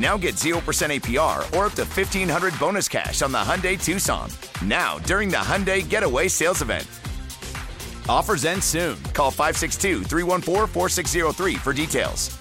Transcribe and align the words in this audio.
Now 0.00 0.16
get 0.16 0.36
0% 0.36 0.54
APR 0.62 1.38
or 1.54 1.66
up 1.66 1.74
to 1.74 1.84
1500 1.84 2.58
bonus 2.58 2.88
cash 2.88 3.20
on 3.20 3.32
the 3.32 3.38
Hyundai 3.38 3.78
Tucson. 3.82 4.30
Now, 4.64 4.98
during 5.00 5.28
the 5.28 5.36
Hyundai 5.36 5.86
Getaway 5.86 6.26
Sales 6.28 6.62
Event. 6.62 6.86
Offers 8.08 8.46
end 8.46 8.64
soon. 8.64 8.96
Call 9.12 9.30
562 9.30 10.04
314 10.04 10.66
4603 10.68 11.56
for 11.56 11.72
details. 11.74 12.36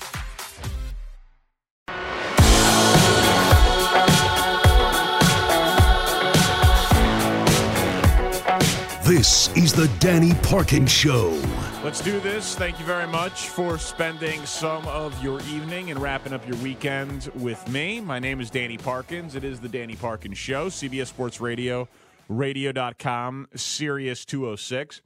This 9.06 9.53
is 9.58 9.73
the 9.73 9.89
Danny 10.00 10.34
Parkin 10.44 10.86
Show. 10.86 11.31
Let's 11.81 12.02
do 12.02 12.19
this. 12.19 12.55
Thank 12.55 12.77
you 12.77 12.83
very 12.83 13.08
much 13.08 13.47
for 13.47 13.77
spending 13.77 14.45
some 14.45 14.85
of 14.88 15.23
your 15.23 15.39
evening 15.44 15.91
and 15.91 16.02
wrapping 16.02 16.33
up 16.33 16.45
your 16.45 16.58
weekend 16.58 17.31
with 17.35 17.66
me. 17.69 18.02
My 18.02 18.19
name 18.19 18.41
is 18.41 18.49
Danny 18.49 18.77
Parkins. 18.77 19.33
It 19.33 19.45
is 19.45 19.61
the 19.61 19.69
Danny 19.69 19.95
Parkins 19.95 20.38
Show, 20.38 20.67
CBS 20.67 21.07
Sports 21.07 21.39
Radio, 21.39 21.88
radio.com, 22.27 23.47
Sirius 23.55 24.25
206. 24.25 25.02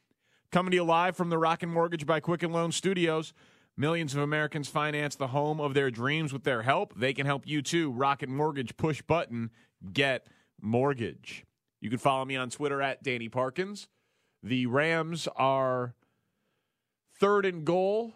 Coming 0.52 0.72
to 0.72 0.78
you 0.78 0.84
live 0.84 1.16
from 1.16 1.30
the 1.30 1.38
Rocket 1.38 1.68
Mortgage 1.68 2.08
by 2.08 2.20
Quicken 2.20 2.52
Loan 2.52 2.72
Studios. 2.72 3.36
Millions 3.78 4.16
of 4.16 4.22
Americans 4.22 4.68
finance 4.68 5.16
the 5.16 5.28
home 5.28 5.62
of 5.62 5.76
their 5.76 5.92
dreams 5.92 6.34
with 6.34 6.44
their 6.44 6.64
help. 6.64 6.96
They 6.96 7.14
can 7.14 7.28
help 7.28 7.46
you 7.46 7.62
too. 7.62 7.92
Rocket 7.92 8.30
Mortgage, 8.30 8.76
push 8.78 9.04
button, 9.04 9.52
get 9.94 10.26
mortgage. 10.60 11.46
You 11.82 11.92
can 11.92 12.00
follow 12.00 12.26
me 12.26 12.36
on 12.36 12.50
Twitter 12.50 12.82
at 12.82 13.04
Danny 13.04 13.30
Parkins. 13.30 13.88
The 14.42 14.66
Rams 14.66 15.28
are 15.36 15.94
third 17.20 17.46
and 17.46 17.66
goal, 17.66 18.14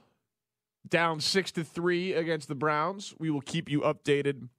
down 0.87 1.19
six 1.19 1.51
to 1.53 1.63
three 1.63 2.13
against 2.13 2.47
the 2.47 2.55
Browns. 2.55 3.13
We 3.19 3.29
will 3.29 3.41
keep 3.41 3.69
you 3.69 3.81
updated 3.81 4.49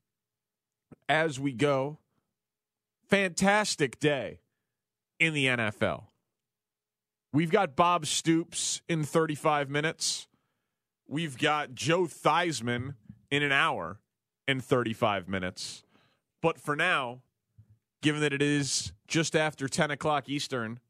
as 1.08 1.40
we 1.40 1.52
go. 1.52 1.98
Fantastic 3.08 3.98
day 3.98 4.40
in 5.18 5.32
the 5.32 5.46
NFL. 5.46 6.04
We've 7.32 7.50
got 7.50 7.76
Bob 7.76 8.06
Stoops 8.06 8.80
in 8.88 9.04
35 9.04 9.68
minutes. 9.68 10.28
We've 11.06 11.38
got 11.38 11.74
Joe 11.74 12.02
Theismann 12.02 12.94
in 13.30 13.42
an 13.42 13.52
hour 13.52 14.00
and 14.46 14.64
35 14.64 15.28
minutes. 15.28 15.82
But 16.40 16.60
for 16.60 16.76
now, 16.76 17.20
given 18.02 18.20
that 18.22 18.32
it 18.32 18.42
is 18.42 18.92
just 19.06 19.34
after 19.34 19.68
10 19.68 19.90
o'clock 19.90 20.28
Eastern, 20.28 20.80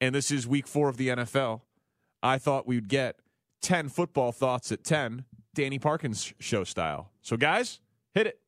and 0.00 0.14
this 0.14 0.30
is 0.30 0.46
week 0.46 0.66
four 0.66 0.88
of 0.88 0.96
the 0.96 1.08
NFL, 1.08 1.62
I 2.22 2.38
thought 2.38 2.66
we 2.66 2.76
would 2.76 2.88
get 2.88 3.16
10 3.62 3.88
football 3.88 4.32
thoughts 4.32 4.72
at 4.72 4.84
10, 4.84 5.24
Danny 5.54 5.78
Parkins 5.78 6.32
show 6.38 6.64
style. 6.64 7.10
So, 7.22 7.36
guys, 7.36 7.80
hit 8.14 8.26
it. 8.26 8.40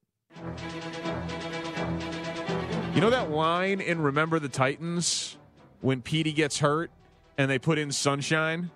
You 2.94 3.00
know 3.00 3.10
that 3.10 3.30
line 3.30 3.80
in 3.80 4.00
Remember 4.00 4.38
the 4.38 4.48
Titans 4.48 5.36
when 5.80 6.02
Petey 6.02 6.32
gets 6.32 6.58
hurt 6.58 6.90
and 7.38 7.50
they 7.50 7.58
put 7.58 7.78
in 7.78 7.92
Sunshine 7.92 8.70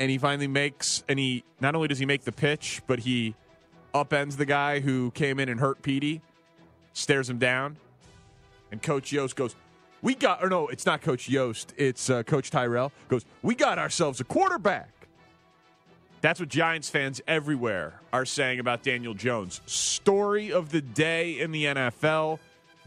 and 0.00 0.10
he 0.10 0.18
finally 0.18 0.48
makes, 0.48 1.04
and 1.08 1.18
he 1.18 1.44
not 1.60 1.74
only 1.74 1.88
does 1.88 1.98
he 1.98 2.06
make 2.06 2.24
the 2.24 2.32
pitch, 2.32 2.82
but 2.86 3.00
he 3.00 3.34
upends 3.94 4.36
the 4.36 4.46
guy 4.46 4.80
who 4.80 5.10
came 5.12 5.38
in 5.38 5.48
and 5.48 5.60
hurt 5.60 5.82
Petey, 5.82 6.20
stares 6.92 7.30
him 7.30 7.38
down, 7.38 7.76
and 8.72 8.82
Coach 8.82 9.12
Yoast 9.12 9.36
goes, 9.36 9.54
we 10.04 10.14
got, 10.14 10.44
or 10.44 10.50
no, 10.50 10.68
it's 10.68 10.84
not 10.84 11.00
Coach 11.00 11.30
Yoast, 11.30 11.68
it's 11.78 12.10
uh, 12.10 12.22
Coach 12.22 12.50
Tyrell, 12.50 12.92
goes, 13.08 13.24
we 13.42 13.54
got 13.54 13.78
ourselves 13.78 14.20
a 14.20 14.24
quarterback. 14.24 14.90
That's 16.20 16.38
what 16.38 16.50
Giants 16.50 16.90
fans 16.90 17.22
everywhere 17.26 18.00
are 18.12 18.26
saying 18.26 18.60
about 18.60 18.82
Daniel 18.82 19.14
Jones. 19.14 19.62
Story 19.64 20.52
of 20.52 20.70
the 20.70 20.82
day 20.82 21.40
in 21.40 21.52
the 21.52 21.64
NFL. 21.64 22.38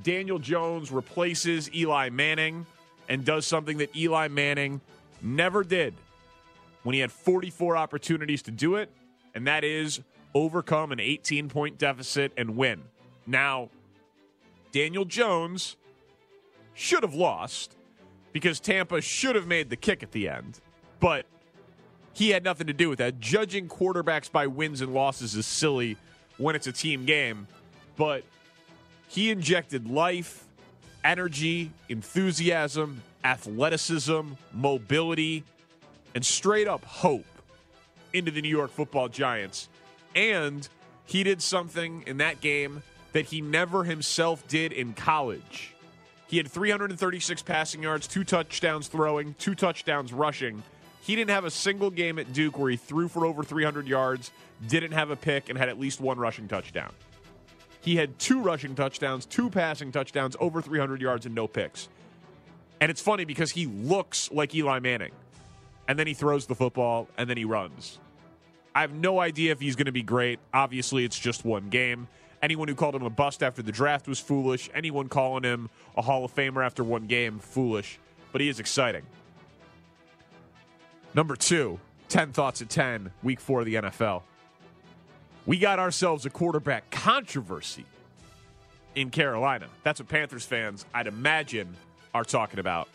Daniel 0.03 0.38
Jones 0.38 0.91
replaces 0.91 1.73
Eli 1.73 2.09
Manning 2.09 2.67
and 3.09 3.25
does 3.25 3.47
something 3.47 3.79
that 3.79 3.95
Eli 3.95 4.28
Manning 4.28 4.79
never 5.19 5.63
did 5.63 5.95
when 6.84 6.94
he 6.94 6.99
had 6.99 7.11
44 7.11 7.75
opportunities 7.78 8.44
to 8.44 8.51
do 8.51 8.75
it, 8.75 8.91
and 9.34 9.47
that 9.47 9.63
is 9.63 10.01
overcome 10.35 10.91
an 10.91 10.99
18 10.99 11.49
point 11.49 11.79
deficit 11.79 12.31
and 12.38 12.55
win. 12.55 12.84
Now, 13.25 13.69
Daniel 14.72 15.05
Jones 15.05 15.78
should 16.78 17.02
have 17.02 17.16
lost 17.16 17.76
because 18.32 18.60
Tampa 18.60 19.02
should 19.02 19.36
have 19.36 19.48
made 19.48 19.70
the 19.70 19.76
kick 19.76 20.04
at 20.04 20.12
the 20.12 20.30
end, 20.30 20.60
but 21.00 21.26
he 22.14 22.30
had 22.30 22.44
nothing 22.44 22.68
to 22.68 22.74
do 22.74 22.88
with 22.88 23.00
that. 23.00 23.20
Judging 23.20 23.68
quarterbacks 23.68 24.32
by 24.32 24.46
wins 24.46 24.82
and 24.82 24.94
losses 24.94 25.36
is 25.36 25.48
silly 25.48 25.98
when 26.38 26.56
it's 26.56 26.68
a 26.68 26.72
team 26.72 27.06
game, 27.06 27.48
but 27.96 28.24
he 29.08 29.32
injected 29.32 29.90
life, 29.90 30.46
energy, 31.04 31.72
enthusiasm, 31.90 33.02
athleticism, 33.24 34.22
mobility, 34.54 35.44
and 36.14 36.24
straight 36.24 36.68
up 36.68 36.86
hope 36.86 37.26
into 38.14 38.30
the 38.30 38.42
New 38.42 38.50
York 38.50 38.70
football 38.70 39.09
Giants. 39.09 39.68
And 40.16 40.68
he 41.06 41.24
did 41.24 41.42
something 41.42 42.04
in 42.06 42.18
that 42.18 42.40
game 42.40 42.84
that 43.14 43.26
he 43.26 43.42
never 43.42 43.84
himself 43.84 44.48
did 44.48 44.72
in 44.72 44.94
college. 44.94 45.74
He 46.28 46.38
had 46.38 46.50
336 46.50 47.42
passing 47.44 47.84
yards, 47.84 48.08
two 48.08 48.24
touchdowns 48.24 48.88
throwing, 48.88 49.34
two 49.36 49.56
touchdowns 49.56 50.12
rushing. 50.12 50.62
He 51.02 51.16
didn't 51.16 51.30
have 51.30 51.46
a 51.46 51.52
single 51.52 51.90
game 51.90 52.20
at 52.20 52.34
Duke 52.34 52.58
where 52.58 52.70
he 52.70 52.76
threw 52.76 53.08
for 53.08 53.26
over 53.26 53.44
300 53.44 53.88
yards, 53.88 54.32
didn't 54.68 54.92
have 54.92 55.10
a 55.10 55.16
pick, 55.16 55.48
and 55.50 55.58
had 55.58 55.70
at 55.70 55.80
least 55.80 56.02
one 56.02 56.18
rushing 56.20 56.50
touchdown. 56.50 56.92
He 57.80 57.96
had 57.96 58.20
two 58.20 58.42
rushing 58.42 58.76
touchdowns, 58.76 59.26
two 59.26 59.50
passing 59.50 59.94
touchdowns, 59.94 60.36
over 60.42 60.62
300 60.62 61.00
yards, 61.00 61.26
and 61.26 61.34
no 61.34 61.48
picks. 61.48 61.88
And 62.82 62.92
it's 62.92 63.02
funny 63.02 63.24
because 63.24 63.52
he 63.52 63.66
looks 63.66 64.30
like 64.30 64.54
Eli 64.54 64.80
Manning. 64.80 65.14
And 65.88 65.98
then 65.98 66.08
he 66.08 66.14
throws 66.14 66.48
the 66.48 66.56
football, 66.56 67.08
and 67.18 67.30
then 67.30 67.38
he 67.38 67.46
runs. 67.46 68.00
I 68.76 68.82
have 68.82 68.92
no 68.92 69.22
idea 69.22 69.54
if 69.54 69.62
he's 69.62 69.78
going 69.78 69.86
to 69.86 69.94
be 69.94 70.04
great. 70.04 70.40
Obviously, 70.54 71.06
it's 71.06 71.18
just 71.18 71.46
one 71.46 71.70
game. 71.70 72.09
Anyone 72.42 72.68
who 72.68 72.75
called 72.75 72.96
him 72.96 73.03
a 73.03 73.09
bust 73.09 73.42
after 73.42 73.62
the 73.62 73.72
draft 73.72 74.08
was 74.08 74.20
foolish. 74.20 74.70
Anyone 74.74 75.09
calling 75.09 75.44
him 75.44 75.70
a 75.96 76.02
Hall 76.02 76.24
of 76.24 76.34
Famer 76.34 76.66
after 76.66 76.84
one 76.84 77.08
game, 77.08 77.40
foolish. 77.40 78.00
But 78.31 78.42
he 78.42 78.50
is 78.50 78.59
exciting. 78.59 79.03
Number 81.14 81.36
two, 81.36 81.80
10 82.09 82.31
thoughts 82.31 82.62
at 82.62 82.70
10, 82.70 83.12
week 83.24 83.40
four 83.40 83.62
of 83.62 83.66
the 83.66 83.76
NFL. 83.76 84.22
We 85.46 85.58
got 85.58 85.80
ourselves 85.80 86.26
a 86.26 86.30
quarterback 86.30 86.92
controversy 86.92 87.85
in 88.96 89.09
Carolina. 89.09 89.67
That's 89.84 90.00
what 90.00 90.09
Panthers 90.09 90.46
fans, 90.46 90.85
I'd 90.94 91.08
imagine, 91.08 91.76
are 92.14 92.23
talking 92.26 92.59
about. 92.59 92.90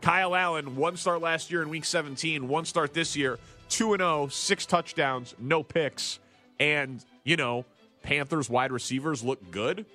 Kyle 0.00 0.34
Allen, 0.34 0.76
one 0.76 0.96
start 0.96 1.20
last 1.20 1.50
year 1.50 1.62
in 1.62 1.68
week 1.70 1.84
17, 1.84 2.46
one 2.46 2.64
start 2.64 2.92
this 2.94 3.16
year, 3.16 3.38
2 3.70 3.96
0, 3.96 4.28
six 4.28 4.66
touchdowns, 4.66 5.34
no 5.38 5.62
picks. 5.62 6.18
And, 6.60 7.04
you 7.24 7.36
know, 7.36 7.64
Panthers 8.04 8.48
wide 8.48 8.70
receivers 8.70 9.24
look 9.24 9.50
good 9.50 9.86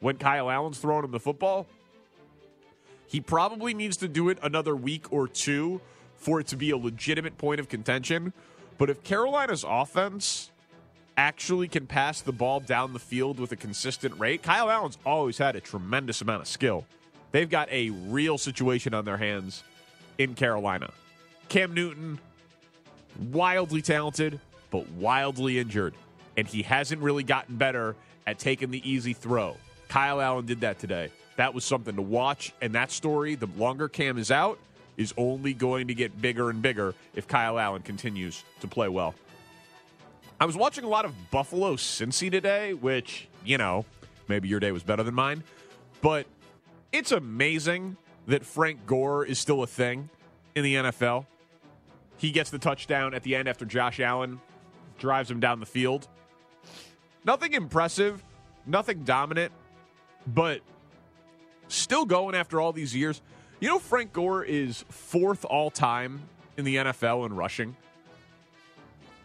when 0.00 0.16
Kyle 0.16 0.50
Allen's 0.50 0.78
throwing 0.78 1.04
him 1.04 1.12
the 1.12 1.20
football. 1.20 1.66
He 3.06 3.20
probably 3.20 3.74
needs 3.74 3.98
to 3.98 4.08
do 4.08 4.30
it 4.30 4.38
another 4.42 4.74
week 4.74 5.12
or 5.12 5.28
two 5.28 5.80
for 6.16 6.40
it 6.40 6.46
to 6.48 6.56
be 6.56 6.70
a 6.70 6.76
legitimate 6.76 7.38
point 7.38 7.60
of 7.60 7.68
contention. 7.68 8.32
But 8.78 8.88
if 8.88 9.02
Carolina's 9.04 9.64
offense 9.68 10.50
actually 11.16 11.68
can 11.68 11.86
pass 11.86 12.22
the 12.22 12.32
ball 12.32 12.60
down 12.60 12.94
the 12.94 12.98
field 12.98 13.38
with 13.38 13.52
a 13.52 13.56
consistent 13.56 14.18
rate, 14.18 14.42
Kyle 14.42 14.70
Allen's 14.70 14.96
always 15.04 15.36
had 15.36 15.56
a 15.56 15.60
tremendous 15.60 16.22
amount 16.22 16.42
of 16.42 16.48
skill. 16.48 16.86
They've 17.32 17.50
got 17.50 17.70
a 17.70 17.90
real 17.90 18.38
situation 18.38 18.94
on 18.94 19.04
their 19.04 19.18
hands 19.18 19.62
in 20.16 20.34
Carolina. 20.34 20.90
Cam 21.50 21.74
Newton, 21.74 22.18
wildly 23.30 23.82
talented, 23.82 24.40
but 24.70 24.88
wildly 24.92 25.58
injured. 25.58 25.94
And 26.36 26.46
he 26.46 26.62
hasn't 26.62 27.00
really 27.02 27.22
gotten 27.22 27.56
better 27.56 27.96
at 28.26 28.38
taking 28.38 28.70
the 28.70 28.88
easy 28.88 29.12
throw. 29.12 29.56
Kyle 29.88 30.20
Allen 30.20 30.46
did 30.46 30.60
that 30.60 30.78
today. 30.78 31.10
That 31.36 31.54
was 31.54 31.64
something 31.64 31.96
to 31.96 32.02
watch, 32.02 32.52
and 32.60 32.74
that 32.74 32.90
story, 32.90 33.34
the 33.34 33.48
longer 33.56 33.88
Cam 33.88 34.18
is 34.18 34.30
out, 34.30 34.58
is 34.96 35.14
only 35.16 35.54
going 35.54 35.88
to 35.88 35.94
get 35.94 36.20
bigger 36.20 36.50
and 36.50 36.60
bigger 36.60 36.94
if 37.14 37.26
Kyle 37.26 37.58
Allen 37.58 37.82
continues 37.82 38.44
to 38.60 38.68
play 38.68 38.88
well. 38.88 39.14
I 40.38 40.46
was 40.46 40.56
watching 40.56 40.84
a 40.84 40.88
lot 40.88 41.04
of 41.04 41.14
Buffalo 41.30 41.76
Cincy 41.76 42.30
today, 42.30 42.74
which, 42.74 43.28
you 43.44 43.58
know, 43.58 43.84
maybe 44.28 44.48
your 44.48 44.60
day 44.60 44.72
was 44.72 44.82
better 44.82 45.02
than 45.02 45.14
mine, 45.14 45.42
but 46.02 46.26
it's 46.92 47.12
amazing 47.12 47.96
that 48.26 48.44
Frank 48.44 48.86
Gore 48.86 49.24
is 49.24 49.38
still 49.38 49.62
a 49.62 49.66
thing 49.66 50.08
in 50.54 50.64
the 50.64 50.74
NFL. 50.74 51.26
He 52.16 52.30
gets 52.30 52.50
the 52.50 52.58
touchdown 52.58 53.14
at 53.14 53.22
the 53.22 53.34
end 53.34 53.48
after 53.48 53.64
Josh 53.64 54.00
Allen 54.00 54.40
drives 54.98 55.30
him 55.30 55.40
down 55.40 55.60
the 55.60 55.66
field. 55.66 56.06
Nothing 57.24 57.52
impressive, 57.54 58.22
nothing 58.66 59.04
dominant, 59.04 59.52
but 60.26 60.60
still 61.68 62.04
going 62.04 62.34
after 62.34 62.60
all 62.60 62.72
these 62.72 62.94
years. 62.94 63.20
You 63.60 63.68
know, 63.68 63.78
Frank 63.78 64.12
Gore 64.12 64.42
is 64.42 64.84
fourth 64.88 65.44
all 65.44 65.70
time 65.70 66.22
in 66.56 66.64
the 66.64 66.76
NFL 66.76 67.26
in 67.26 67.34
rushing. 67.34 67.76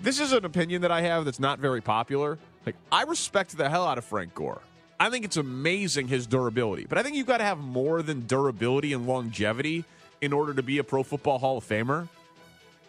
This 0.02 0.20
is 0.20 0.34
an 0.34 0.44
opinion 0.44 0.82
that 0.82 0.92
I 0.92 1.02
have 1.02 1.26
that's 1.26 1.40
not 1.40 1.60
very 1.60 1.82
popular. 1.82 2.38
Like, 2.66 2.76
I 2.92 3.04
respect 3.04 3.56
the 3.58 3.70
hell 3.70 3.88
out 3.88 3.98
of 3.98 4.04
Frank 4.04 4.36
Gore. 4.36 4.62
I 5.00 5.10
think 5.10 5.26
it's 5.26 5.38
amazing 5.38 6.08
his 6.08 6.28
durability, 6.28 6.86
but 6.88 6.98
I 6.98 7.04
think 7.04 7.16
you've 7.16 7.28
got 7.28 7.38
to 7.38 7.44
have 7.44 7.60
more 7.60 8.02
than 8.02 8.26
durability 8.28 8.94
and 8.94 9.08
longevity 9.08 9.86
in 10.22 10.34
order 10.34 10.54
to 10.54 10.64
be 10.64 10.78
a 10.78 10.84
Pro 10.84 11.04
Football 11.04 11.40
Hall 11.40 11.58
of 11.58 11.68
Famer. 11.68 12.08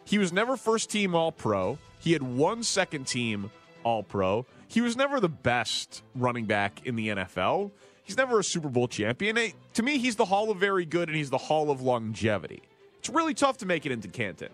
He 0.05 0.19
was 0.19 0.33
never 0.33 0.57
first 0.57 0.91
team 0.91 1.15
All 1.15 1.33
Pro. 1.33 1.79
He 1.99 2.13
had 2.13 2.23
one 2.23 2.63
second 2.63 3.07
team 3.07 3.51
All 3.83 4.03
Pro. 4.03 4.47
He 4.69 4.81
was 4.81 4.97
never 4.97 5.21
the 5.21 5.29
best 5.29 6.03
running 6.15 6.47
back 6.47 6.85
in 6.87 6.97
the 6.97 7.09
NFL. 7.09 7.71
He's 8.03 8.17
never 8.17 8.39
a 8.39 8.45
Super 8.45 8.69
Bowl 8.69 8.89
champion. 8.89 9.37
To 9.75 9.83
me, 9.83 9.99
he's 9.99 10.17
the 10.17 10.25
Hall 10.25 10.51
of 10.51 10.59
Very 10.59 10.85
Good 10.85 11.09
and 11.09 11.17
he's 11.17 11.31
the 11.31 11.39
Hall 11.39 11.71
of 11.71 11.81
Longevity. 11.83 12.63
It's 12.99 13.09
really 13.09 13.35
tough 13.35 13.59
to 13.59 13.67
make 13.67 13.87
it 13.87 13.93
into 13.93 14.09
Canton. 14.09 14.51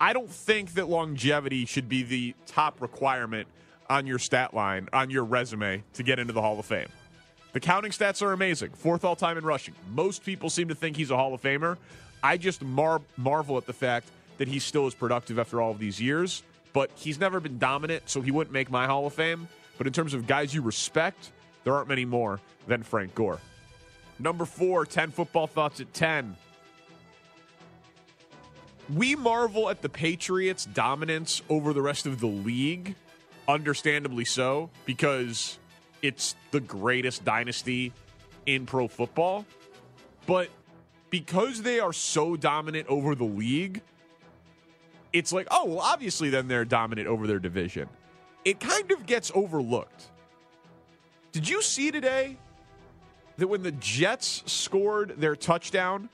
I 0.00 0.12
don't 0.12 0.30
think 0.30 0.74
that 0.74 0.88
longevity 0.88 1.66
should 1.66 1.88
be 1.88 2.02
the 2.02 2.34
top 2.46 2.82
requirement 2.82 3.48
on 3.88 4.06
your 4.06 4.18
stat 4.18 4.54
line, 4.54 4.88
on 4.92 5.10
your 5.10 5.24
resume 5.24 5.82
to 5.94 6.02
get 6.02 6.18
into 6.18 6.32
the 6.32 6.42
Hall 6.42 6.58
of 6.58 6.66
Fame. 6.66 6.88
The 7.52 7.60
counting 7.60 7.92
stats 7.92 8.20
are 8.20 8.32
amazing. 8.32 8.70
Fourth 8.70 9.04
all 9.04 9.14
time 9.14 9.38
in 9.38 9.44
rushing. 9.44 9.74
Most 9.92 10.24
people 10.24 10.50
seem 10.50 10.68
to 10.68 10.74
think 10.74 10.96
he's 10.96 11.10
a 11.10 11.16
Hall 11.16 11.32
of 11.34 11.40
Famer. 11.40 11.76
I 12.22 12.36
just 12.36 12.62
mar- 12.62 13.02
marvel 13.16 13.56
at 13.56 13.66
the 13.66 13.72
fact 13.72 14.08
that 14.38 14.48
he 14.48 14.58
still 14.58 14.86
is 14.86 14.94
productive 14.94 15.38
after 15.38 15.60
all 15.60 15.70
of 15.70 15.78
these 15.78 16.00
years, 16.00 16.42
but 16.74 16.90
he's 16.94 17.18
never 17.18 17.40
been 17.40 17.58
dominant, 17.58 18.10
so 18.10 18.20
he 18.20 18.30
wouldn't 18.30 18.52
make 18.52 18.70
my 18.70 18.86
Hall 18.86 19.06
of 19.06 19.14
Fame. 19.14 19.48
But 19.78 19.86
in 19.86 19.94
terms 19.94 20.12
of 20.12 20.26
guys 20.26 20.52
you 20.52 20.60
respect, 20.60 21.32
there 21.64 21.74
aren't 21.74 21.88
many 21.88 22.04
more 22.04 22.40
than 22.66 22.82
Frank 22.82 23.14
Gore. 23.14 23.40
Number 24.18 24.44
four, 24.44 24.84
10 24.84 25.10
football 25.10 25.46
thoughts 25.46 25.80
at 25.80 25.94
10 25.94 26.36
we 28.92 29.14
marvel 29.14 29.70
at 29.70 29.82
the 29.82 29.88
Patriots' 29.88 30.66
dominance 30.66 31.42
over 31.48 31.72
the 31.72 31.82
rest 31.82 32.06
of 32.06 32.20
the 32.20 32.26
league, 32.26 32.94
understandably 33.48 34.24
so, 34.24 34.70
because 34.84 35.58
it's 36.02 36.36
the 36.50 36.60
greatest 36.60 37.24
dynasty 37.24 37.92
in 38.46 38.66
pro 38.66 38.88
football. 38.88 39.46
But 40.26 40.50
because 41.10 41.62
they 41.62 41.80
are 41.80 41.92
so 41.92 42.36
dominant 42.36 42.88
over 42.88 43.14
the 43.14 43.24
league, 43.24 43.80
it's 45.14 45.32
like, 45.32 45.46
oh, 45.50 45.64
well, 45.66 45.78
obviously 45.78 46.28
then 46.28 46.48
they're 46.48 46.64
dominant 46.64 47.06
over 47.06 47.26
their 47.26 47.38
division. 47.38 47.88
It 48.44 48.58
kind 48.58 48.90
of 48.90 49.06
gets 49.06 49.30
overlooked. 49.34 50.10
Did 51.32 51.48
you 51.48 51.62
see 51.62 51.90
today 51.90 52.36
that 53.38 53.46
when 53.46 53.62
the 53.62 53.72
Jets 53.72 54.42
scored 54.46 55.14
their 55.16 55.36
touchdown, 55.36 56.08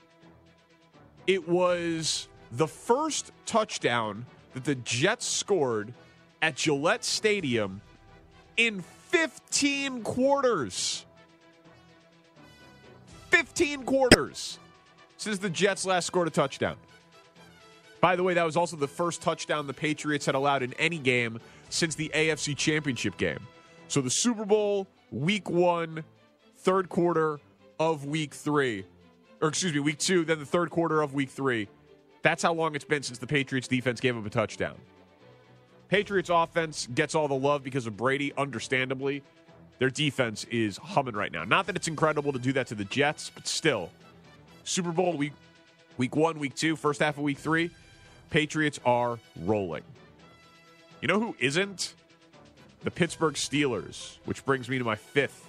it 1.25 1.49
was 1.49 2.27
the 2.51 2.67
first 2.67 3.31
touchdown 3.45 4.25
that 4.53 4.65
the 4.65 4.75
Jets 4.75 5.25
scored 5.25 5.93
at 6.41 6.55
Gillette 6.55 7.03
Stadium 7.03 7.81
in 8.55 8.81
15 9.09 10.03
quarters. 10.03 11.05
15 13.29 13.83
quarters 13.83 14.59
since 15.17 15.39
the 15.39 15.49
Jets 15.49 15.85
last 15.85 16.05
scored 16.05 16.27
a 16.27 16.31
touchdown. 16.31 16.75
By 18.01 18.15
the 18.15 18.23
way, 18.23 18.33
that 18.33 18.43
was 18.43 18.57
also 18.57 18.75
the 18.75 18.87
first 18.87 19.21
touchdown 19.21 19.67
the 19.67 19.73
Patriots 19.73 20.25
had 20.25 20.33
allowed 20.33 20.63
in 20.63 20.73
any 20.73 20.97
game 20.97 21.39
since 21.69 21.93
the 21.93 22.11
AFC 22.13 22.57
Championship 22.57 23.15
game. 23.17 23.39
So 23.87 24.01
the 24.01 24.09
Super 24.09 24.43
Bowl, 24.43 24.87
week 25.11 25.49
one, 25.49 26.03
third 26.57 26.89
quarter 26.89 27.39
of 27.79 28.05
week 28.05 28.33
three, 28.33 28.85
or 29.39 29.49
excuse 29.49 29.73
me, 29.73 29.79
week 29.79 29.99
two, 29.99 30.25
then 30.25 30.39
the 30.39 30.45
third 30.45 30.71
quarter 30.71 31.01
of 31.01 31.13
week 31.13 31.29
three. 31.29 31.67
That's 32.23 32.41
how 32.41 32.53
long 32.53 32.75
it's 32.75 32.85
been 32.85 33.03
since 33.03 33.19
the 33.19 33.27
Patriots 33.27 33.67
defense 33.67 33.99
gave 33.99 34.17
up 34.17 34.25
a 34.25 34.29
touchdown. 34.29 34.75
Patriots 35.87 36.29
offense 36.31 36.87
gets 36.93 37.13
all 37.15 37.27
the 37.27 37.35
love 37.35 37.63
because 37.63 37.85
of 37.85 37.97
Brady, 37.97 38.33
understandably. 38.37 39.23
Their 39.77 39.89
defense 39.89 40.45
is 40.45 40.77
humming 40.77 41.15
right 41.15 41.31
now. 41.31 41.43
Not 41.43 41.67
that 41.67 41.75
it's 41.75 41.87
incredible 41.87 42.31
to 42.33 42.39
do 42.39 42.53
that 42.53 42.67
to 42.67 42.75
the 42.75 42.85
Jets, 42.85 43.31
but 43.33 43.47
still. 43.47 43.89
Super 44.63 44.91
Bowl 44.91 45.13
week 45.13 45.33
week 45.97 46.15
1, 46.15 46.39
week 46.39 46.55
2, 46.55 46.75
first 46.75 46.99
half 47.01 47.17
of 47.17 47.23
week 47.23 47.37
3, 47.37 47.69
Patriots 48.31 48.79
are 48.85 49.19
rolling. 49.41 49.83
You 51.01 51.07
know 51.07 51.19
who 51.19 51.35
isn't? 51.37 51.93
The 52.83 52.89
Pittsburgh 52.89 53.35
Steelers, 53.35 54.17
which 54.25 54.43
brings 54.45 54.67
me 54.67 54.79
to 54.79 54.83
my 54.83 54.95
fifth 54.95 55.47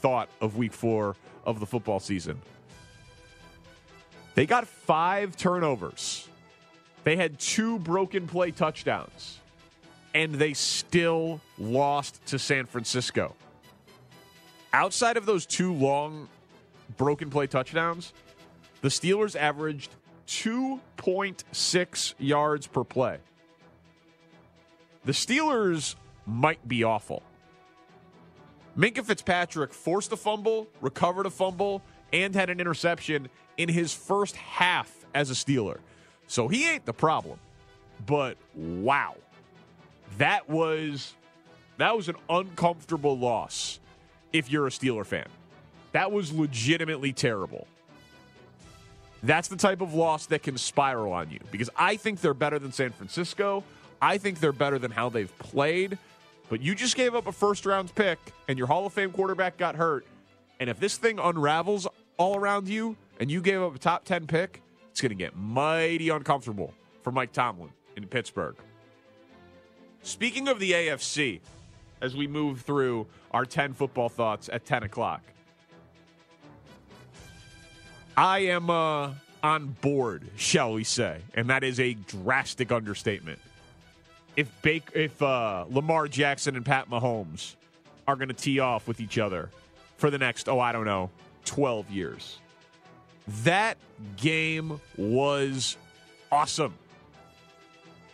thought 0.00 0.28
of 0.40 0.56
week 0.56 0.72
4 0.72 1.14
of 1.44 1.60
the 1.60 1.66
football 1.66 2.00
season. 2.00 2.40
They 4.34 4.46
got 4.46 4.66
five 4.66 5.36
turnovers. 5.36 6.28
They 7.04 7.16
had 7.16 7.38
two 7.38 7.78
broken 7.78 8.26
play 8.26 8.50
touchdowns, 8.50 9.38
and 10.14 10.34
they 10.34 10.54
still 10.54 11.40
lost 11.58 12.24
to 12.26 12.38
San 12.38 12.64
Francisco. 12.66 13.34
Outside 14.72 15.16
of 15.16 15.26
those 15.26 15.46
two 15.46 15.72
long 15.72 16.28
broken 16.96 17.28
play 17.30 17.46
touchdowns, 17.46 18.12
the 18.80 18.88
Steelers 18.88 19.36
averaged 19.36 19.90
2.6 20.26 22.14
yards 22.18 22.66
per 22.66 22.84
play. 22.84 23.18
The 25.04 25.12
Steelers 25.12 25.96
might 26.26 26.66
be 26.66 26.84
awful. 26.84 27.22
Minkah 28.76 29.04
Fitzpatrick 29.04 29.72
forced 29.72 30.12
a 30.12 30.16
fumble, 30.16 30.66
recovered 30.80 31.26
a 31.26 31.30
fumble, 31.30 31.82
and 32.12 32.34
had 32.34 32.50
an 32.50 32.60
interception 32.60 33.28
in 33.56 33.68
his 33.68 33.92
first 33.92 34.36
half 34.36 34.90
as 35.14 35.30
a 35.30 35.34
Steeler. 35.34 35.78
So 36.26 36.48
he 36.48 36.68
ain't 36.68 36.86
the 36.86 36.92
problem. 36.92 37.38
But 38.06 38.36
wow. 38.54 39.16
That 40.18 40.48
was 40.48 41.14
that 41.76 41.96
was 41.96 42.08
an 42.08 42.16
uncomfortable 42.30 43.18
loss 43.18 43.80
if 44.32 44.50
you're 44.50 44.66
a 44.66 44.70
Steeler 44.70 45.04
fan. 45.04 45.26
That 45.92 46.12
was 46.12 46.32
legitimately 46.32 47.12
terrible. 47.12 47.66
That's 49.24 49.48
the 49.48 49.56
type 49.56 49.80
of 49.80 49.94
loss 49.94 50.26
that 50.26 50.42
can 50.42 50.58
spiral 50.58 51.12
on 51.12 51.30
you 51.30 51.40
because 51.50 51.70
I 51.76 51.96
think 51.96 52.20
they're 52.20 52.34
better 52.34 52.58
than 52.58 52.72
San 52.72 52.90
Francisco. 52.90 53.64
I 54.00 54.18
think 54.18 54.38
they're 54.38 54.52
better 54.52 54.78
than 54.78 54.90
how 54.90 55.08
they've 55.08 55.36
played. 55.38 55.98
But 56.50 56.60
you 56.60 56.74
just 56.74 56.94
gave 56.94 57.14
up 57.14 57.26
a 57.26 57.32
first 57.32 57.64
round 57.64 57.94
pick 57.94 58.18
and 58.48 58.58
your 58.58 58.66
Hall 58.66 58.84
of 58.84 58.92
Fame 58.92 59.10
quarterback 59.12 59.56
got 59.56 59.76
hurt. 59.76 60.04
And 60.60 60.68
if 60.68 60.78
this 60.78 60.98
thing 60.98 61.18
unravels 61.18 61.86
all 62.18 62.36
around 62.36 62.68
you, 62.68 62.96
and 63.20 63.30
you 63.30 63.40
gave 63.40 63.62
up 63.62 63.74
a 63.74 63.78
top 63.78 64.04
10 64.04 64.26
pick, 64.26 64.60
it's 64.90 65.00
going 65.00 65.10
to 65.10 65.16
get 65.16 65.36
mighty 65.36 66.08
uncomfortable 66.08 66.74
for 67.02 67.10
Mike 67.10 67.32
Tomlin 67.32 67.70
in 67.96 68.06
Pittsburgh. 68.06 68.56
Speaking 70.02 70.48
of 70.48 70.58
the 70.58 70.72
AFC, 70.72 71.40
as 72.00 72.14
we 72.14 72.26
move 72.26 72.60
through 72.60 73.06
our 73.30 73.46
10 73.46 73.72
football 73.72 74.08
thoughts 74.08 74.50
at 74.52 74.64
10 74.64 74.82
o'clock, 74.82 75.22
I 78.16 78.40
am 78.40 78.70
uh, 78.70 79.12
on 79.42 79.76
board, 79.80 80.22
shall 80.36 80.74
we 80.74 80.84
say, 80.84 81.20
and 81.34 81.50
that 81.50 81.64
is 81.64 81.80
a 81.80 81.94
drastic 81.94 82.70
understatement. 82.70 83.40
If 84.36 84.50
Bake, 84.62 84.88
if 84.94 85.20
uh, 85.20 85.64
Lamar 85.68 86.08
Jackson 86.08 86.56
and 86.56 86.64
Pat 86.64 86.88
Mahomes 86.88 87.56
are 88.06 88.16
going 88.16 88.28
to 88.28 88.34
tee 88.34 88.60
off 88.60 88.86
with 88.86 89.00
each 89.00 89.18
other 89.18 89.50
for 89.96 90.10
the 90.10 90.18
next, 90.18 90.48
oh, 90.48 90.60
I 90.60 90.72
don't 90.72 90.84
know, 90.84 91.10
12 91.44 91.90
years. 91.90 92.38
That 93.42 93.78
game 94.16 94.80
was 94.96 95.76
awesome. 96.30 96.74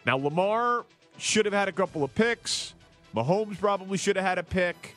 Now, 0.06 0.16
Lamar 0.16 0.84
should 1.18 1.44
have 1.44 1.54
had 1.54 1.68
a 1.68 1.72
couple 1.72 2.04
of 2.04 2.14
picks. 2.14 2.74
Mahomes 3.14 3.58
probably 3.58 3.98
should 3.98 4.16
have 4.16 4.24
had 4.24 4.38
a 4.38 4.42
pick. 4.42 4.94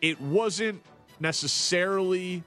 It 0.00 0.20
wasn't 0.20 0.82
necessarily 1.18 2.42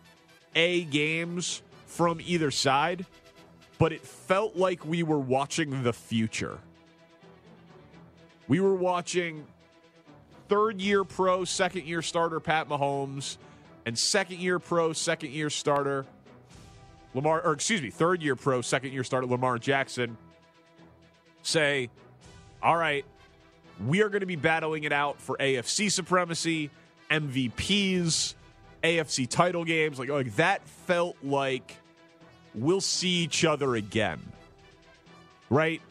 A 0.55 0.83
games 0.85 1.61
from 1.85 2.19
either 2.25 2.51
side, 2.51 3.05
but 3.77 3.91
it 3.91 4.01
felt 4.01 4.55
like 4.55 4.85
we 4.85 5.03
were 5.03 5.19
watching 5.19 5.83
the 5.83 5.93
future. 5.93 6.59
We 8.47 8.59
were 8.59 8.75
watching 8.75 9.45
third 10.49 10.81
year 10.81 11.03
pro, 11.03 11.45
second 11.45 11.85
year 11.85 12.01
starter 12.01 12.39
Pat 12.39 12.67
Mahomes, 12.69 13.37
and 13.85 13.97
second 13.97 14.39
year 14.39 14.59
pro, 14.59 14.93
second 14.93 15.31
year 15.31 15.49
starter 15.49 16.05
Lamar, 17.13 17.41
or 17.45 17.53
excuse 17.53 17.81
me, 17.81 17.89
third 17.89 18.21
year 18.21 18.35
pro, 18.35 18.61
second 18.61 18.91
year 18.91 19.03
starter 19.03 19.27
Lamar 19.27 19.59
Jackson 19.59 20.17
say, 21.43 21.89
all 22.61 22.77
right, 22.77 23.05
we 23.85 24.01
are 24.01 24.09
going 24.09 24.21
to 24.21 24.25
be 24.25 24.35
battling 24.35 24.83
it 24.83 24.93
out 24.93 25.19
for 25.19 25.37
AFC 25.37 25.91
supremacy, 25.91 26.69
MVPs, 27.11 28.35
AFC 28.83 29.27
title 29.29 29.63
games. 29.63 29.99
Like, 29.99 30.09
like 30.09 30.35
that 30.35 30.67
felt 30.67 31.15
like 31.23 31.77
we'll 32.53 32.81
see 32.81 33.23
each 33.23 33.45
other 33.45 33.75
again. 33.75 34.21
Right? 35.49 35.81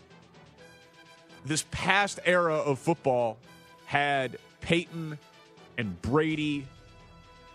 This 1.45 1.65
past 1.71 2.21
era 2.25 2.55
of 2.55 2.79
football 2.79 3.39
had 3.87 4.39
Peyton 4.61 5.19
and 5.79 6.01
Brady 6.03 6.67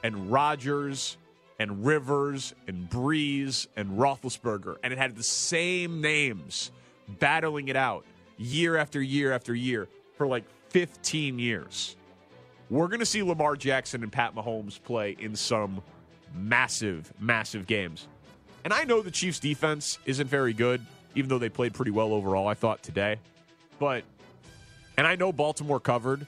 and 0.03 0.31
Rodgers 0.31 1.17
and 1.59 1.85
Rivers 1.85 2.53
and 2.67 2.89
Brees 2.89 3.67
and 3.75 3.97
Roethlisberger, 3.97 4.77
and 4.83 4.93
it 4.93 4.99
had 4.99 5.15
the 5.15 5.23
same 5.23 6.01
names 6.01 6.71
battling 7.19 7.67
it 7.67 7.75
out 7.75 8.05
year 8.37 8.77
after 8.77 9.01
year 9.01 9.33
after 9.33 9.55
year 9.55 9.87
for 10.15 10.27
like 10.27 10.43
15 10.69 11.39
years. 11.39 11.96
We're 12.69 12.87
going 12.87 12.99
to 12.99 13.05
see 13.05 13.23
Lamar 13.23 13.55
Jackson 13.55 14.03
and 14.03 14.11
Pat 14.11 14.35
Mahomes 14.35 14.81
play 14.81 15.15
in 15.19 15.35
some 15.35 15.81
massive, 16.35 17.11
massive 17.19 17.65
games. 17.65 18.07
And 18.63 18.73
I 18.73 18.83
know 18.83 19.01
the 19.01 19.11
Chiefs' 19.11 19.39
defense 19.39 19.99
isn't 20.05 20.27
very 20.27 20.53
good, 20.53 20.85
even 21.15 21.29
though 21.29 21.39
they 21.39 21.49
played 21.49 21.73
pretty 21.73 21.91
well 21.91 22.11
overall, 22.11 22.47
I 22.47 22.53
thought, 22.53 22.83
today. 22.83 23.17
But, 23.79 24.03
and 24.97 25.07
I 25.07 25.15
know 25.15 25.31
Baltimore 25.31 25.79
covered. 25.79 26.27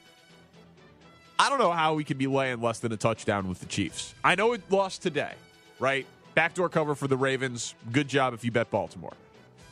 I 1.38 1.50
don't 1.50 1.60
know 1.60 1.72
how 1.72 1.96
we 1.96 2.04
could 2.04 2.18
be 2.18 2.28
laying 2.28 2.62
less 2.62 2.80
than 2.80 2.92
a 2.92 2.98
touchdown 2.98 3.50
with 3.50 3.60
the 3.60 3.66
Chiefs. 3.66 4.14
I 4.24 4.36
know 4.36 4.54
it 4.54 4.62
lost 4.70 5.02
today, 5.02 5.34
right? 5.80 6.06
Backdoor 6.36 6.70
cover 6.70 6.96
for 6.96 7.08
the 7.08 7.18
Ravens. 7.18 7.76
Good 7.92 8.08
job 8.08 8.34
if 8.34 8.46
you 8.46 8.52
bet 8.52 8.70
Baltimore. 8.72 9.14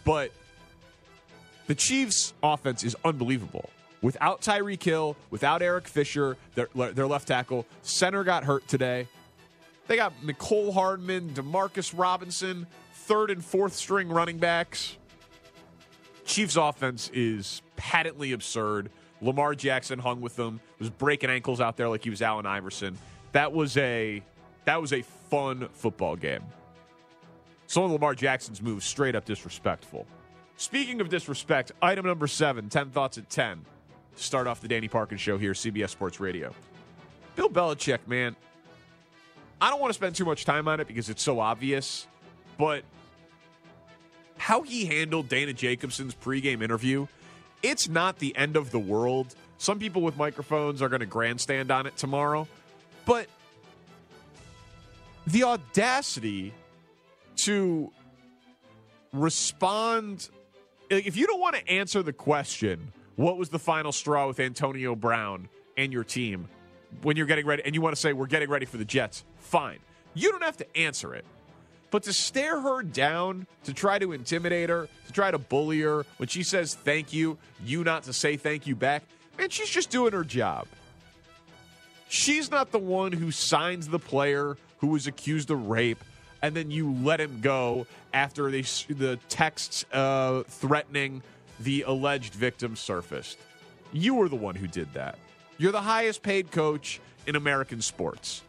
But 0.04 0.32
the 1.68 1.76
Chiefs' 1.76 2.34
offense 2.44 2.84
is 2.84 2.96
unbelievable. 3.06 3.70
Without 4.02 4.42
Tyreek 4.42 4.84
Hill, 4.84 5.16
without 5.32 5.62
Eric 5.62 5.88
Fisher, 5.88 6.38
their, 6.56 6.68
their 6.94 7.08
left 7.08 7.28
tackle, 7.28 7.66
center 7.82 8.24
got 8.24 8.44
hurt 8.44 8.68
today. 8.68 9.08
They 9.88 9.96
got 9.96 10.14
Mecole 10.24 10.74
Hardman, 10.74 11.32
Demarcus 11.32 11.94
Robinson, 11.98 12.68
third 12.94 13.32
and 13.32 13.44
fourth 13.44 13.74
string 13.74 14.10
running 14.10 14.38
backs. 14.38 14.98
Chiefs' 16.26 16.58
offense 16.58 17.10
is 17.14 17.62
patently 17.76 18.34
absurd. 18.34 18.90
Lamar 19.22 19.56
Jackson 19.56 19.98
hung 19.98 20.22
with 20.22 20.36
them, 20.36 20.60
was 20.78 20.90
breaking 20.90 21.30
ankles 21.30 21.60
out 21.60 21.78
there 21.78 21.90
like 21.90 22.04
he 22.04 22.10
was 22.10 22.22
Allen 22.22 22.46
Iverson. 22.46 22.98
That 23.32 23.52
was 23.52 23.78
a 23.78 24.22
that 24.66 24.80
was 24.82 24.94
a 24.94 25.02
fun 25.02 25.70
football 25.72 26.16
game. 26.16 26.44
Some 27.66 27.84
of 27.84 27.92
Lamar 27.92 28.14
Jackson's 28.14 28.62
moves 28.62 28.86
straight 28.86 29.16
up 29.16 29.26
disrespectful. 29.26 30.06
Speaking 30.58 31.02
of 31.02 31.10
disrespect, 31.10 31.72
item 31.82 32.06
number 32.06 32.28
seven, 32.28 32.70
10 32.70 32.90
thoughts 32.90 33.18
at 33.18 33.30
10 33.30 33.66
start 34.18 34.48
off 34.48 34.62
the 34.62 34.68
Danny 34.68 34.88
Parkins 34.88 35.22
show 35.22 35.38
here, 35.38 35.54
CBS 35.54 35.90
Sports 35.90 36.20
Radio. 36.20 36.54
Bill 37.36 37.50
Belichick, 37.50 38.00
man, 38.08 38.36
I 39.62 39.70
don't 39.70 39.80
want 39.80 39.92
to 39.92 39.96
spend 39.96 40.16
too 40.16 40.26
much 40.26 40.46
time 40.46 40.68
on 40.68 40.80
it 40.80 40.88
because 40.88 41.10
it's 41.10 41.24
so 41.24 41.40
obvious, 41.40 42.08
but 42.58 42.84
how 44.38 44.62
he 44.62 44.86
handled 44.86 45.30
Dana 45.30 45.54
Jacobson's 45.54 46.14
pregame 46.14 46.62
interview, 46.62 47.08
it's 47.64 47.90
not 47.90 48.20
the 48.20 48.36
end 48.36 48.56
of 48.56 48.72
the 48.72 48.80
world. 48.80 49.36
Some 49.58 49.80
people 49.80 50.02
with 50.02 50.18
microphones 50.18 50.82
are 50.82 50.90
going 50.90 51.00
to 51.00 51.08
grandstand 51.08 51.72
on 51.72 51.88
it 51.88 51.98
tomorrow, 51.98 52.48
but 53.06 53.28
the 55.26 55.44
audacity 55.44 56.54
to 57.38 57.92
respond 59.14 60.30
if 60.90 61.18
you 61.18 61.28
don't 61.28 61.40
want 61.40 61.56
to 61.56 61.70
answer 61.70 62.02
the 62.02 62.14
question 62.14 62.92
what 63.18 63.36
was 63.36 63.50
the 63.50 63.60
final 63.60 63.92
straw 63.92 64.28
with 64.28 64.40
Antonio 64.40 64.96
Brown 64.96 65.50
and 65.76 65.92
your 65.92 66.04
team 66.04 66.48
when 67.02 67.18
you're 67.18 67.26
getting 67.26 67.48
ready 67.48 67.64
and 67.66 67.76
you 67.76 67.82
want 67.82 67.96
to 67.96 68.00
say 68.00 68.14
we're 68.14 68.28
getting 68.28 68.50
ready 68.50 68.66
for 68.66 68.78
the 68.78 68.86
Jets? 68.86 69.26
Fine. 69.40 69.80
You 70.14 70.32
don't 70.32 70.44
have 70.44 70.58
to 70.58 70.78
answer 70.78 71.14
it. 71.14 71.26
But 71.90 72.04
to 72.04 72.14
stare 72.14 72.62
her 72.62 72.84
down, 72.84 73.48
to 73.64 73.74
try 73.74 73.98
to 73.98 74.12
intimidate 74.12 74.70
her, 74.70 74.88
to 75.08 75.14
try 75.14 75.32
to 75.32 75.40
bully 75.40 75.82
her 75.82 76.06
when 76.18 76.30
she 76.30 76.44
says 76.44 76.76
thank 76.76 77.12
you, 77.12 77.40
you 77.66 77.84
not 77.84 78.04
to 78.04 78.14
say 78.14 78.38
thank 78.38 78.68
you 78.68 78.76
back, 78.76 79.04
man, 79.38 79.50
she's 79.50 79.70
just 79.70 79.90
doing 79.90 80.14
her 80.14 80.24
job. 80.24 80.68
She's 82.10 82.52
not 82.52 82.72
the 82.72 82.80
one 82.80 83.12
who 83.12 83.32
signs 83.32 83.88
the 83.88 84.00
player 84.00 84.58
who 84.78 84.88
was 84.88 85.08
accused 85.08 85.50
of 85.50 85.68
rape 85.68 86.04
and 86.44 86.56
then 86.56 86.70
you 86.70 86.94
let 87.02 87.20
him 87.20 87.40
go 87.42 87.88
after 88.14 88.52
they, 88.52 88.62
the 88.62 89.18
texts 89.28 89.86
uh, 89.92 90.44
threatening 90.44 91.24
the 91.60 91.84
alleged 91.84 92.34
victim 92.34 92.76
surfaced. 92.76 93.38
You 93.94 94.16
were 94.16 94.30
the 94.30 94.36
one 94.36 94.56
who 94.56 94.68
did 94.68 94.94
that. 94.94 95.18
You're 95.58 95.72
the 95.72 95.82
highest 95.82 96.22
paid 96.22 96.52
coach 96.52 97.00
in 97.26 97.36
American 97.36 97.82
sports. 97.82 98.44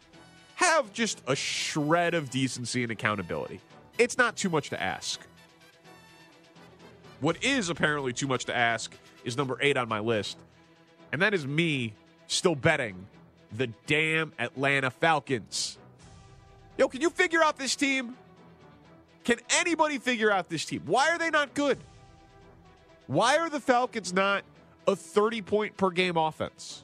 Have 0.55 0.91
just 0.93 1.21
a 1.27 1.35
shred 1.35 2.13
of 2.13 2.29
decency 2.29 2.83
and 2.83 2.91
accountability. 2.91 3.61
It's 3.97 4.17
not 4.17 4.35
too 4.35 4.49
much 4.49 4.69
to 4.69 4.81
ask. 4.81 5.19
What 7.21 7.43
is 7.43 7.69
apparently 7.69 8.13
too 8.13 8.27
much 8.27 8.45
to 8.45 8.55
ask 8.55 8.93
is 9.23 9.35
number 9.35 9.57
eight 9.61 9.75
on 9.75 9.89
my 9.89 9.99
list, 9.99 10.37
and 11.11 11.21
that 11.21 11.33
is 11.33 11.45
me 11.45 11.93
still 12.27 12.55
betting 12.55 12.95
the 13.51 13.67
damn 13.87 14.31
Atlanta 14.39 14.91
Falcons. 14.91 15.77
Yo, 16.77 16.87
can 16.87 17.01
you 17.01 17.09
figure 17.09 17.43
out 17.43 17.57
this 17.57 17.75
team? 17.75 18.15
Can 19.25 19.37
anybody 19.49 19.97
figure 19.97 20.31
out 20.31 20.49
this 20.49 20.63
team? 20.63 20.83
Why 20.85 21.09
are 21.09 21.17
they 21.17 21.29
not 21.29 21.53
good? 21.53 21.77
Why 23.09 23.37
are 23.39 23.49
the 23.49 23.59
Falcons 23.59 24.13
not 24.13 24.43
a 24.85 24.95
30 24.95 25.41
point 25.41 25.75
per 25.75 25.89
game 25.89 26.15
offense? 26.15 26.83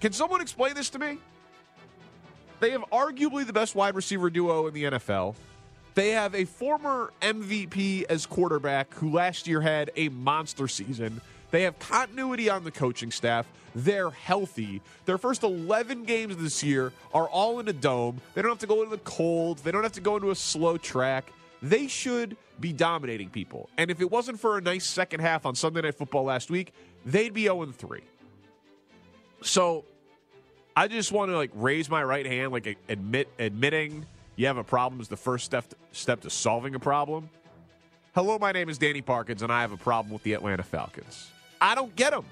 Can 0.00 0.12
someone 0.12 0.40
explain 0.40 0.74
this 0.74 0.90
to 0.90 0.98
me? 0.98 1.18
They 2.58 2.72
have 2.72 2.82
arguably 2.90 3.46
the 3.46 3.52
best 3.52 3.76
wide 3.76 3.94
receiver 3.94 4.28
duo 4.28 4.66
in 4.66 4.74
the 4.74 4.82
NFL. 4.82 5.36
They 5.94 6.10
have 6.10 6.34
a 6.34 6.46
former 6.46 7.12
MVP 7.22 8.06
as 8.08 8.26
quarterback 8.26 8.92
who 8.94 9.12
last 9.12 9.46
year 9.46 9.60
had 9.60 9.92
a 9.94 10.08
monster 10.08 10.66
season. 10.66 11.20
They 11.52 11.62
have 11.62 11.78
continuity 11.78 12.50
on 12.50 12.64
the 12.64 12.72
coaching 12.72 13.12
staff. 13.12 13.46
They're 13.72 14.10
healthy. 14.10 14.82
Their 15.04 15.16
first 15.16 15.44
11 15.44 16.06
games 16.06 16.38
this 16.38 16.64
year 16.64 16.92
are 17.14 17.28
all 17.28 17.60
in 17.60 17.68
a 17.68 17.72
dome. 17.72 18.20
They 18.34 18.42
don't 18.42 18.50
have 18.50 18.58
to 18.58 18.66
go 18.66 18.82
into 18.82 18.96
the 18.96 19.02
cold. 19.04 19.58
They 19.58 19.70
don't 19.70 19.84
have 19.84 19.92
to 19.92 20.00
go 20.00 20.16
into 20.16 20.32
a 20.32 20.34
slow 20.34 20.76
track. 20.76 21.32
They 21.62 21.86
should 21.88 22.36
be 22.58 22.72
dominating 22.72 23.30
people. 23.30 23.68
And 23.76 23.90
if 23.90 24.00
it 24.00 24.10
wasn't 24.10 24.40
for 24.40 24.58
a 24.58 24.60
nice 24.60 24.86
second 24.86 25.20
half 25.20 25.46
on 25.46 25.54
Sunday 25.54 25.82
Night 25.82 25.94
Football 25.94 26.24
last 26.24 26.50
week, 26.50 26.72
they'd 27.04 27.32
be 27.32 27.44
0 27.44 27.66
3. 27.66 28.00
So 29.42 29.84
I 30.76 30.88
just 30.88 31.12
want 31.12 31.30
to 31.30 31.36
like 31.36 31.50
raise 31.54 31.90
my 31.90 32.02
right 32.02 32.26
hand, 32.26 32.52
like 32.52 32.78
admit 32.88 33.28
admitting 33.38 34.06
you 34.36 34.46
have 34.46 34.56
a 34.56 34.64
problem 34.64 35.00
is 35.00 35.08
the 35.08 35.16
first 35.16 35.44
step 35.44 35.68
to, 35.68 35.76
step 35.92 36.22
to 36.22 36.30
solving 36.30 36.74
a 36.74 36.78
problem. 36.78 37.28
Hello, 38.14 38.38
my 38.38 38.52
name 38.52 38.68
is 38.68 38.78
Danny 38.78 39.02
Parkins, 39.02 39.42
and 39.42 39.52
I 39.52 39.60
have 39.60 39.72
a 39.72 39.76
problem 39.76 40.12
with 40.12 40.22
the 40.22 40.32
Atlanta 40.32 40.62
Falcons. 40.62 41.30
I 41.60 41.74
don't 41.74 41.94
get 41.94 42.10
them. 42.10 42.24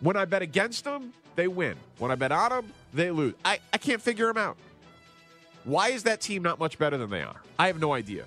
When 0.00 0.16
I 0.16 0.24
bet 0.24 0.42
against 0.42 0.84
them, 0.84 1.12
they 1.36 1.48
win. 1.48 1.76
When 1.98 2.10
I 2.10 2.16
bet 2.16 2.32
on 2.32 2.50
them, 2.50 2.72
they 2.92 3.10
lose. 3.10 3.34
I, 3.44 3.60
I 3.72 3.78
can't 3.78 4.02
figure 4.02 4.26
them 4.26 4.36
out. 4.36 4.56
Why 5.66 5.88
is 5.88 6.04
that 6.04 6.20
team 6.20 6.44
not 6.44 6.60
much 6.60 6.78
better 6.78 6.96
than 6.96 7.10
they 7.10 7.22
are? 7.22 7.42
I 7.58 7.66
have 7.66 7.80
no 7.80 7.92
idea. 7.92 8.26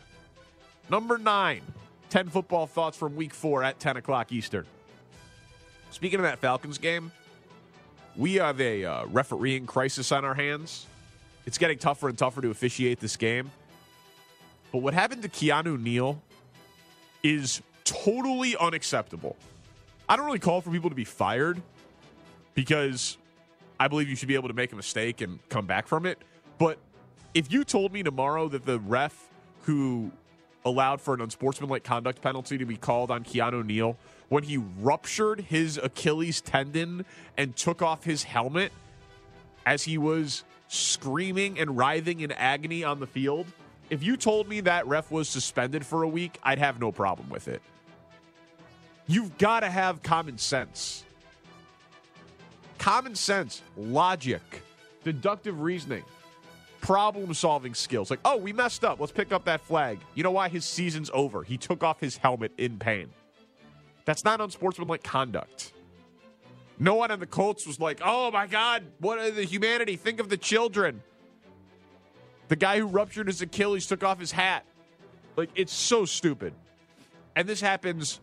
Number 0.90 1.18
nine, 1.18 1.62
10 2.10 2.28
football 2.28 2.68
thoughts 2.68 2.98
from 2.98 3.16
week 3.16 3.34
four 3.34 3.64
at 3.64 3.80
10 3.80 3.96
o'clock 3.96 4.34
Eastern. 4.34 4.66
Speaking 5.90 6.20
of 6.20 6.24
that 6.24 6.40
Falcons 6.40 6.78
game, 6.78 7.14
we 8.18 8.36
have 8.36 8.60
a 8.60 8.84
uh, 8.84 9.06
refereeing 9.06 9.66
crisis 9.66 10.12
on 10.12 10.26
our 10.26 10.34
hands. 10.34 10.86
It's 11.46 11.58
getting 11.58 11.78
tougher 11.78 12.10
and 12.10 12.18
tougher 12.18 12.42
to 12.42 12.50
officiate 12.50 13.00
this 13.00 13.16
game. 13.16 13.50
But 14.74 14.80
what 14.80 14.94
happened 14.94 15.22
to 15.22 15.30
Keanu 15.30 15.82
Neal 15.82 16.22
is 17.24 17.62
totally 17.86 18.58
unacceptable. 18.58 19.38
I 20.10 20.18
don't 20.18 20.26
really 20.26 20.40
call 20.40 20.60
for 20.60 20.72
people 20.72 20.90
to 20.90 20.96
be 20.96 21.06
fired 21.06 21.62
because 22.54 23.18
I 23.80 23.88
believe 23.88 24.10
you 24.10 24.18
should 24.18 24.28
be 24.28 24.36
able 24.36 24.50
to 24.50 24.54
make 24.54 24.74
a 24.74 24.76
mistake 24.76 25.22
and 25.22 25.40
come 25.48 25.66
back 25.66 25.88
from 25.88 26.06
it. 26.06 26.18
But 26.58 26.78
if 27.34 27.52
you 27.52 27.64
told 27.64 27.94
me 27.94 28.04
tomorrow 28.04 28.48
that 28.50 28.66
the 28.66 28.80
ref 28.80 29.30
who 29.64 30.12
allowed 30.66 31.00
for 31.00 31.14
an 31.14 31.22
unsportsmanlike 31.22 31.84
conduct 31.84 32.22
penalty 32.22 32.58
to 32.58 32.66
be 32.66 32.76
called 32.76 33.12
on 33.12 33.24
Keanu 33.24 33.66
Neal 33.66 33.98
when 34.30 34.44
he 34.44 34.58
ruptured 34.58 35.42
his 35.42 35.78
Achilles 35.78 36.42
tendon 36.42 37.06
and 37.38 37.56
took 37.56 37.82
off 37.82 38.04
his 38.04 38.24
helmet 38.24 38.72
as 39.66 39.84
he 39.84 39.98
was 39.98 40.44
screaming 40.68 41.60
and 41.60 41.78
writhing 41.78 42.20
in 42.20 42.32
agony 42.32 42.84
on 42.84 43.00
the 43.00 43.08
field. 43.08 43.48
If 43.90 44.04
you 44.04 44.18
told 44.18 44.48
me 44.48 44.62
that 44.62 44.86
ref 44.88 45.10
was 45.10 45.28
suspended 45.30 45.86
for 45.86 46.04
a 46.04 46.08
week, 46.08 46.38
I'd 46.44 46.60
have 46.60 46.80
no 46.80 46.92
problem 46.92 47.30
with 47.30 47.48
it. 47.48 47.62
You've 49.08 49.38
got 49.40 49.62
to 49.62 49.70
have 49.70 50.04
common 50.04 50.38
sense 50.38 51.04
common 52.78 53.14
sense, 53.14 53.62
logic, 53.76 54.42
deductive 55.04 55.60
reasoning, 55.62 56.04
problem 56.82 57.34
solving 57.34 57.74
skills. 57.74 58.10
Like, 58.10 58.20
oh, 58.26 58.38
we 58.38 58.54
messed 58.54 58.84
up. 58.84 59.00
Let's 59.00 59.12
pick 59.12 59.32
up 59.32 59.46
that 59.46 59.62
flag. 59.62 60.00
You 60.16 60.24
know 60.24 60.32
why? 60.32 60.50
His 60.50 60.66
season's 60.66 61.10
over. 61.14 61.44
He 61.44 61.58
took 61.58 61.84
off 61.84 62.00
his 62.00 62.18
helmet 62.18 62.52
in 62.58 62.78
pain. 62.78 63.10
That's 64.06 64.24
not 64.24 64.42
unsportsmanlike 64.42 65.04
conduct. 65.04 65.74
No 66.80 66.96
one 66.96 67.12
on 67.12 67.20
the 67.20 67.28
Colts 67.28 67.68
was 67.68 67.80
like, 67.80 68.00
oh 68.04 68.32
my 68.32 68.48
God, 68.48 68.84
what 69.00 69.36
the 69.36 69.44
humanity? 69.44 69.98
Think 69.98 70.20
of 70.20 70.30
the 70.30 70.38
children. 70.38 71.02
The 72.48 72.56
guy 72.56 72.80
who 72.80 72.88
ruptured 72.88 73.28
his 73.28 73.42
Achilles 73.42 73.86
took 73.86 74.04
off 74.04 74.20
his 74.20 74.32
hat. 74.32 74.66
Like, 75.36 75.50
it's 75.56 75.74
so 75.74 76.06
stupid. 76.06 76.54
And 77.36 77.48
this 77.48 77.62
happens 77.62 78.20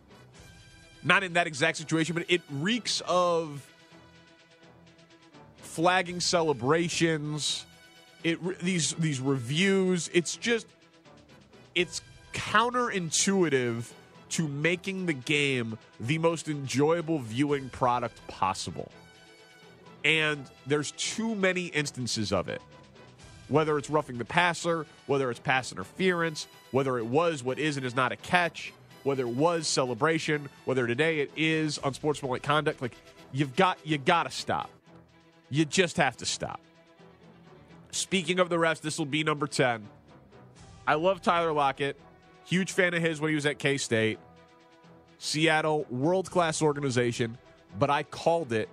not 1.03 1.23
in 1.23 1.33
that 1.33 1.47
exact 1.47 1.77
situation, 1.77 2.15
but 2.15 2.25
it 2.27 2.41
reeks 2.49 3.01
of 3.07 3.65
flagging 5.57 6.19
celebrations. 6.19 7.66
It 8.27 8.59
these 8.59 8.91
these 8.95 9.21
reviews. 9.21 10.09
It's 10.13 10.35
just 10.35 10.67
it's 11.75 12.01
counterintuitive 12.33 13.89
to 14.31 14.47
making 14.49 15.05
the 15.05 15.13
game 15.13 15.77
the 16.01 16.17
most 16.17 16.49
enjoyable 16.49 17.19
viewing 17.19 17.69
product 17.69 18.19
possible. 18.27 18.91
And 20.03 20.45
there's 20.65 20.91
too 20.91 21.35
many 21.35 21.67
instances 21.67 22.33
of 22.33 22.49
it. 22.49 22.61
Whether 23.47 23.77
it's 23.77 23.89
roughing 23.89 24.17
the 24.17 24.25
passer, 24.25 24.85
whether 25.05 25.31
it's 25.31 25.39
pass 25.39 25.71
interference, 25.71 26.47
whether 26.71 26.97
it 26.97 27.05
was 27.05 27.45
what 27.45 27.57
is 27.59 27.77
and 27.77 27.85
is 27.85 27.95
not 27.95 28.11
a 28.11 28.17
catch, 28.17 28.73
whether 29.03 29.23
it 29.23 29.35
was 29.35 29.69
celebration, 29.69 30.49
whether 30.65 30.85
today 30.85 31.21
it 31.21 31.31
is 31.37 31.79
unsportsmanlike 31.81 32.43
conduct, 32.43 32.81
like 32.81 32.97
you've 33.31 33.55
got 33.55 33.77
you 33.85 33.97
gotta 33.97 34.31
stop. 34.31 34.69
You 35.49 35.63
just 35.63 35.95
have 35.95 36.17
to 36.17 36.25
stop. 36.25 36.59
Speaking 37.97 38.39
of 38.39 38.49
the 38.49 38.59
rest, 38.59 38.83
this 38.83 38.99
will 38.99 39.07
be 39.07 39.23
number 39.23 39.47
10. 39.47 39.83
I 40.85 40.93
love 40.93 41.19
Tyler 41.19 41.51
Lockett. 41.51 41.99
Huge 42.45 42.71
fan 42.71 42.93
of 42.93 43.01
his 43.01 43.19
when 43.19 43.29
he 43.29 43.35
was 43.35 43.47
at 43.47 43.57
K 43.57 43.77
State. 43.77 44.19
Seattle, 45.17 45.83
world 45.89 46.29
class 46.29 46.61
organization, 46.61 47.39
but 47.79 47.89
I 47.89 48.03
called 48.03 48.53
it 48.53 48.69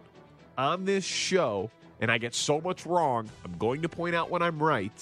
on 0.59 0.85
this 0.85 1.05
show, 1.05 1.71
and 2.03 2.13
I 2.13 2.19
get 2.19 2.35
so 2.35 2.61
much 2.61 2.85
wrong. 2.85 3.31
I'm 3.47 3.57
going 3.57 3.81
to 3.81 3.89
point 3.89 4.15
out 4.15 4.29
when 4.29 4.43
I'm 4.43 4.63
right. 4.63 4.93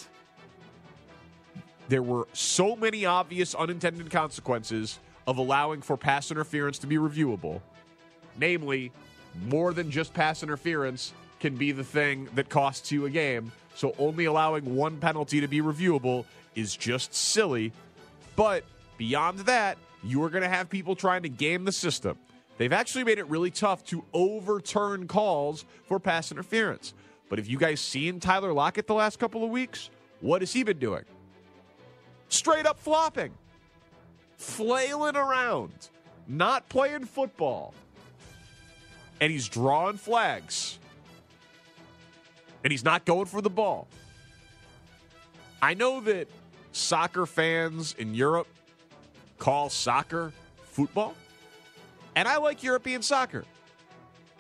There 1.88 2.02
were 2.02 2.28
so 2.32 2.76
many 2.76 3.04
obvious 3.04 3.56
unintended 3.56 4.08
consequences 4.12 5.00
of 5.26 5.38
allowing 5.38 5.82
for 5.82 5.96
pass 5.96 6.30
interference 6.30 6.78
to 6.78 6.86
be 6.86 6.96
reviewable. 6.96 7.60
Namely, 8.38 8.92
more 9.46 9.72
than 9.72 9.90
just 9.90 10.14
pass 10.14 10.44
interference 10.44 11.12
can 11.40 11.56
be 11.56 11.72
the 11.72 11.82
thing 11.82 12.28
that 12.36 12.48
costs 12.48 12.92
you 12.92 13.04
a 13.06 13.10
game. 13.10 13.50
So 13.74 13.94
only 13.98 14.26
allowing 14.26 14.76
one 14.76 14.98
penalty 14.98 15.40
to 15.40 15.48
be 15.48 15.60
reviewable 15.60 16.24
is 16.54 16.76
just 16.76 17.14
silly. 17.14 17.72
But 18.36 18.64
beyond 18.98 19.40
that, 19.40 19.78
you 20.04 20.22
are 20.22 20.30
going 20.30 20.42
to 20.42 20.48
have 20.48 20.68
people 20.68 20.94
trying 20.94 21.22
to 21.22 21.28
game 21.28 21.64
the 21.64 21.72
system. 21.72 22.18
They've 22.58 22.72
actually 22.72 23.04
made 23.04 23.18
it 23.18 23.28
really 23.28 23.50
tough 23.50 23.84
to 23.86 24.04
overturn 24.12 25.08
calls 25.08 25.64
for 25.86 25.98
pass 25.98 26.30
interference. 26.30 26.94
But 27.28 27.38
if 27.38 27.48
you 27.48 27.58
guys 27.58 27.80
seen 27.80 28.20
Tyler 28.20 28.52
Lockett 28.52 28.86
the 28.86 28.94
last 28.94 29.18
couple 29.18 29.42
of 29.42 29.50
weeks, 29.50 29.90
what 30.20 30.42
has 30.42 30.52
he 30.52 30.62
been 30.62 30.78
doing? 30.78 31.04
Straight 32.28 32.66
up 32.66 32.78
flopping, 32.78 33.32
flailing 34.36 35.16
around, 35.16 35.72
not 36.28 36.68
playing 36.68 37.04
football. 37.04 37.74
And 39.20 39.32
he's 39.32 39.48
drawing 39.48 39.96
flags. 39.96 40.78
And 42.64 42.70
he's 42.70 42.84
not 42.84 43.04
going 43.04 43.26
for 43.26 43.40
the 43.40 43.50
ball. 43.50 43.88
I 45.60 45.74
know 45.74 46.00
that 46.00 46.28
soccer 46.72 47.26
fans 47.26 47.94
in 47.98 48.14
Europe 48.14 48.48
call 49.38 49.68
soccer 49.68 50.32
football. 50.64 51.14
And 52.14 52.28
I 52.28 52.38
like 52.38 52.62
European 52.62 53.02
soccer. 53.02 53.44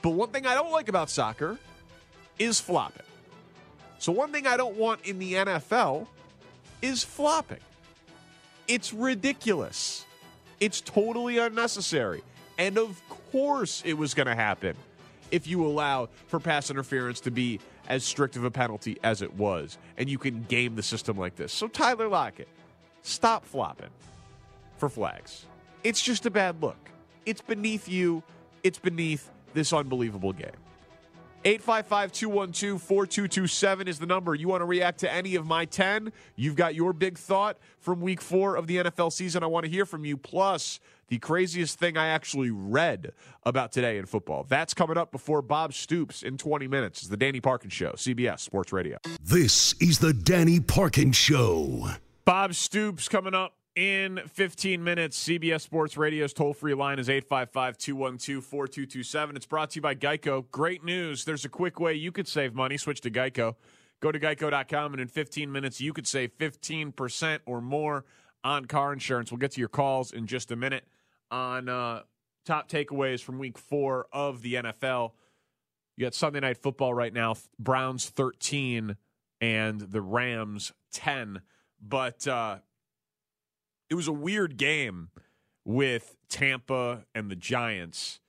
But 0.02 0.10
one 0.10 0.30
thing 0.30 0.46
I 0.46 0.54
don't 0.54 0.72
like 0.72 0.88
about 0.88 1.10
soccer 1.10 1.58
is 2.38 2.60
flopping. 2.60 3.06
So, 3.98 4.10
one 4.10 4.32
thing 4.32 4.46
I 4.46 4.56
don't 4.56 4.76
want 4.76 5.02
in 5.04 5.18
the 5.18 5.34
NFL 5.34 6.08
is 6.82 7.04
flopping. 7.04 7.60
It's 8.66 8.92
ridiculous. 8.92 10.04
It's 10.58 10.80
totally 10.80 11.38
unnecessary. 11.38 12.22
And 12.58 12.78
of 12.78 13.00
course, 13.30 13.82
it 13.84 13.94
was 13.94 14.14
going 14.14 14.26
to 14.26 14.34
happen 14.34 14.76
if 15.30 15.46
you 15.46 15.64
allow 15.64 16.08
for 16.26 16.40
pass 16.40 16.70
interference 16.70 17.20
to 17.20 17.30
be 17.30 17.60
as 17.92 18.02
strict 18.02 18.36
of 18.36 18.44
a 18.44 18.50
penalty 18.50 18.96
as 19.04 19.20
it 19.20 19.34
was, 19.34 19.76
and 19.98 20.08
you 20.08 20.16
can 20.16 20.44
game 20.44 20.74
the 20.74 20.82
system 20.82 21.18
like 21.18 21.36
this. 21.36 21.52
So, 21.52 21.68
Tyler 21.68 22.08
Lockett, 22.08 22.48
stop 23.02 23.44
flopping 23.44 23.90
for 24.78 24.88
flags. 24.88 25.44
It's 25.84 26.00
just 26.00 26.24
a 26.24 26.30
bad 26.30 26.62
look. 26.62 26.88
It's 27.26 27.42
beneath 27.42 27.90
you, 27.90 28.22
it's 28.64 28.78
beneath 28.78 29.28
this 29.52 29.74
unbelievable 29.74 30.32
game. 30.32 30.56
855 31.44 32.12
212 32.12 32.80
4227 32.80 33.88
is 33.88 33.98
the 33.98 34.06
number. 34.06 34.34
You 34.34 34.48
want 34.48 34.62
to 34.62 34.64
react 34.64 35.00
to 35.00 35.12
any 35.12 35.34
of 35.34 35.44
my 35.44 35.66
10? 35.66 36.12
You've 36.34 36.56
got 36.56 36.74
your 36.74 36.94
big 36.94 37.18
thought 37.18 37.58
from 37.78 38.00
week 38.00 38.22
four 38.22 38.56
of 38.56 38.66
the 38.68 38.78
NFL 38.78 39.12
season. 39.12 39.42
I 39.42 39.48
want 39.48 39.64
to 39.64 39.70
hear 39.70 39.84
from 39.84 40.06
you. 40.06 40.16
Plus, 40.16 40.80
the 41.12 41.18
craziest 41.18 41.78
thing 41.78 41.98
I 41.98 42.06
actually 42.06 42.50
read 42.50 43.12
about 43.42 43.70
today 43.70 43.98
in 43.98 44.06
football. 44.06 44.46
That's 44.48 44.72
coming 44.72 44.96
up 44.96 45.12
before 45.12 45.42
Bob 45.42 45.74
Stoops 45.74 46.22
in 46.22 46.38
20 46.38 46.66
minutes. 46.68 47.00
It's 47.00 47.08
the 47.10 47.18
Danny 47.18 47.38
Parkins 47.38 47.74
Show, 47.74 47.92
CBS 47.92 48.40
Sports 48.40 48.72
Radio. 48.72 48.96
This 49.20 49.74
is 49.74 49.98
the 49.98 50.14
Danny 50.14 50.58
Parkins 50.58 51.16
Show. 51.16 51.90
Bob 52.24 52.54
Stoops 52.54 53.10
coming 53.10 53.34
up 53.34 53.52
in 53.76 54.22
15 54.26 54.82
minutes. 54.82 55.22
CBS 55.22 55.60
Sports 55.60 55.98
Radio's 55.98 56.32
toll 56.32 56.54
free 56.54 56.72
line 56.72 56.98
is 56.98 57.10
855 57.10 57.76
212 57.76 58.42
4227. 58.42 59.36
It's 59.36 59.44
brought 59.44 59.68
to 59.72 59.76
you 59.76 59.82
by 59.82 59.94
Geico. 59.94 60.50
Great 60.50 60.82
news. 60.82 61.26
There's 61.26 61.44
a 61.44 61.50
quick 61.50 61.78
way 61.78 61.92
you 61.92 62.10
could 62.10 62.26
save 62.26 62.54
money. 62.54 62.78
Switch 62.78 63.02
to 63.02 63.10
Geico. 63.10 63.56
Go 64.00 64.10
to 64.10 64.18
geico.com, 64.18 64.94
and 64.94 65.02
in 65.02 65.08
15 65.08 65.52
minutes, 65.52 65.78
you 65.78 65.92
could 65.92 66.06
save 66.06 66.36
15% 66.38 67.40
or 67.44 67.60
more 67.60 68.06
on 68.42 68.64
car 68.64 68.94
insurance. 68.94 69.30
We'll 69.30 69.40
get 69.40 69.52
to 69.52 69.60
your 69.60 69.68
calls 69.68 70.10
in 70.10 70.26
just 70.26 70.50
a 70.50 70.56
minute 70.56 70.84
on 71.32 71.68
uh, 71.68 72.02
top 72.46 72.68
takeaways 72.68 73.20
from 73.20 73.38
week 73.38 73.58
four 73.58 74.06
of 74.12 74.42
the 74.42 74.54
NFL. 74.54 75.12
You 75.96 76.06
got 76.06 76.14
Sunday 76.14 76.40
Night 76.40 76.58
Football 76.58 76.94
right 76.94 77.12
now 77.12 77.34
Browns 77.58 78.08
13 78.08 78.96
and 79.40 79.80
the 79.80 80.00
Rams 80.00 80.72
10. 80.92 81.40
But, 81.80 82.28
uh, 82.28 82.58
it 83.92 83.94
was 83.94 84.08
a 84.08 84.12
weird 84.12 84.56
game 84.56 85.10
with 85.66 86.16
Tampa 86.30 87.04
and 87.14 87.30
the 87.30 87.36
Giants. 87.36 88.20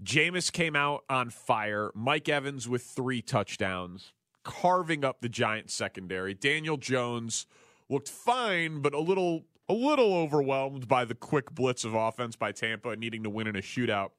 Jameis 0.00 0.52
came 0.52 0.76
out 0.76 1.02
on 1.10 1.30
fire. 1.30 1.90
Mike 1.92 2.28
Evans 2.28 2.68
with 2.68 2.82
three 2.82 3.20
touchdowns, 3.20 4.12
carving 4.44 5.04
up 5.04 5.22
the 5.22 5.28
Giants 5.28 5.74
secondary. 5.74 6.34
Daniel 6.34 6.76
Jones 6.76 7.46
looked 7.88 8.08
fine, 8.08 8.80
but 8.80 8.94
a 8.94 9.00
little 9.00 9.44
a 9.70 9.72
little 9.72 10.14
overwhelmed 10.14 10.88
by 10.88 11.04
the 11.04 11.14
quick 11.14 11.54
blitz 11.54 11.84
of 11.84 11.94
offense 11.94 12.34
by 12.34 12.50
Tampa, 12.50 12.96
needing 12.96 13.22
to 13.22 13.30
win 13.30 13.46
in 13.46 13.54
a 13.54 13.60
shootout. 13.60 14.10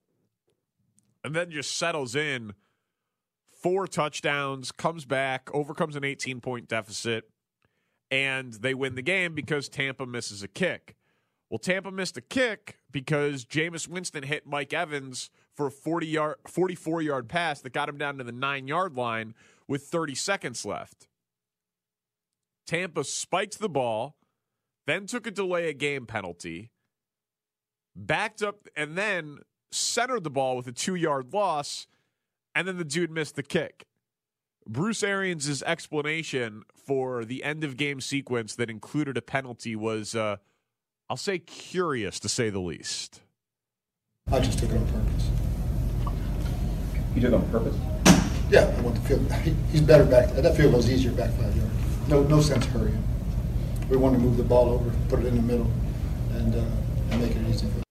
And 1.25 1.35
then 1.35 1.51
just 1.51 1.77
settles 1.77 2.15
in 2.15 2.53
four 3.61 3.85
touchdowns, 3.85 4.71
comes 4.71 5.03
back, 5.03 5.49
overcomes 5.53 5.97
an 5.97 6.05
18 6.05 6.39
point 6.39 6.69
deficit, 6.69 7.29
and 8.09 8.53
they 8.53 8.73
win 8.73 8.95
the 8.95 9.01
game 9.01 9.35
because 9.35 9.67
Tampa 9.67 10.05
misses 10.05 10.41
a 10.41 10.47
kick. 10.47 10.95
Well, 11.49 11.59
Tampa 11.59 11.91
missed 11.91 12.15
a 12.15 12.21
kick 12.21 12.79
because 12.89 13.43
Jameis 13.43 13.89
Winston 13.89 14.23
hit 14.23 14.47
Mike 14.47 14.71
Evans 14.71 15.29
for 15.53 15.67
a 15.67 15.71
40 15.71 16.07
yard, 16.07 16.35
44 16.47 17.01
yard 17.01 17.27
pass 17.27 17.59
that 17.59 17.73
got 17.73 17.89
him 17.89 17.97
down 17.97 18.17
to 18.19 18.23
the 18.23 18.31
nine 18.31 18.69
yard 18.69 18.95
line 18.95 19.33
with 19.67 19.83
30 19.83 20.15
seconds 20.15 20.65
left. 20.65 21.09
Tampa 22.65 23.03
spiked 23.03 23.59
the 23.59 23.67
ball, 23.67 24.15
then 24.91 25.07
took 25.07 25.25
a 25.25 25.31
delay 25.31 25.69
of 25.69 25.77
game 25.77 26.05
penalty, 26.05 26.69
backed 27.95 28.43
up, 28.43 28.67
and 28.75 28.97
then 28.97 29.39
centered 29.71 30.23
the 30.23 30.29
ball 30.29 30.57
with 30.57 30.67
a 30.67 30.71
two 30.71 30.95
yard 30.95 31.33
loss, 31.33 31.87
and 32.53 32.67
then 32.67 32.77
the 32.77 32.83
dude 32.83 33.09
missed 33.09 33.35
the 33.35 33.43
kick. 33.43 33.85
Bruce 34.67 35.01
Arians' 35.01 35.63
explanation 35.63 36.63
for 36.75 37.25
the 37.25 37.43
end 37.43 37.63
of 37.63 37.77
game 37.77 38.01
sequence 38.01 38.55
that 38.55 38.69
included 38.69 39.17
a 39.17 39.21
penalty 39.21 39.75
was, 39.75 40.13
uh, 40.13 40.37
I'll 41.09 41.17
say, 41.17 41.39
curious 41.39 42.19
to 42.19 42.29
say 42.29 42.49
the 42.49 42.59
least. 42.59 43.21
I 44.31 44.39
just 44.39 44.59
took 44.59 44.69
it 44.71 44.77
on 44.77 44.87
purpose. 44.87 45.29
You 47.15 47.21
took 47.21 47.31
it 47.31 47.33
on 47.33 47.49
purpose? 47.49 47.75
Yeah, 48.49 48.73
I 48.77 48.81
want 48.81 48.95
the 48.95 49.01
field. 49.01 49.31
He's 49.71 49.81
better 49.81 50.05
back. 50.05 50.29
That 50.35 50.55
field 50.55 50.73
goes 50.73 50.89
easier 50.89 51.11
back 51.11 51.31
five 51.31 51.55
yards. 51.55 52.09
No, 52.09 52.23
no 52.23 52.41
sense 52.41 52.65
hurrying. 52.65 53.01
We 53.91 53.97
want 53.97 54.15
to 54.15 54.21
move 54.21 54.37
the 54.37 54.43
ball 54.43 54.69
over, 54.69 54.89
put 55.09 55.19
it 55.19 55.25
in 55.25 55.35
the 55.35 55.41
middle, 55.41 55.69
and, 56.29 56.55
uh, 56.55 56.63
and 57.09 57.21
make 57.21 57.35
it 57.35 57.45
easy 57.49 57.67
for. 57.67 57.73
them. 57.73 57.83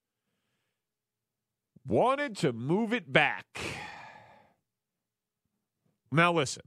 Wanted 1.86 2.38
to 2.38 2.54
move 2.54 2.94
it 2.94 3.12
back. 3.12 3.60
Now, 6.10 6.32
listen, 6.32 6.62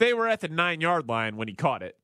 they 0.00 0.12
were 0.12 0.26
at 0.26 0.40
the 0.40 0.48
nine 0.48 0.80
yard 0.80 1.08
line 1.08 1.36
when 1.36 1.46
he 1.46 1.54
caught 1.54 1.84
it. 1.84 1.98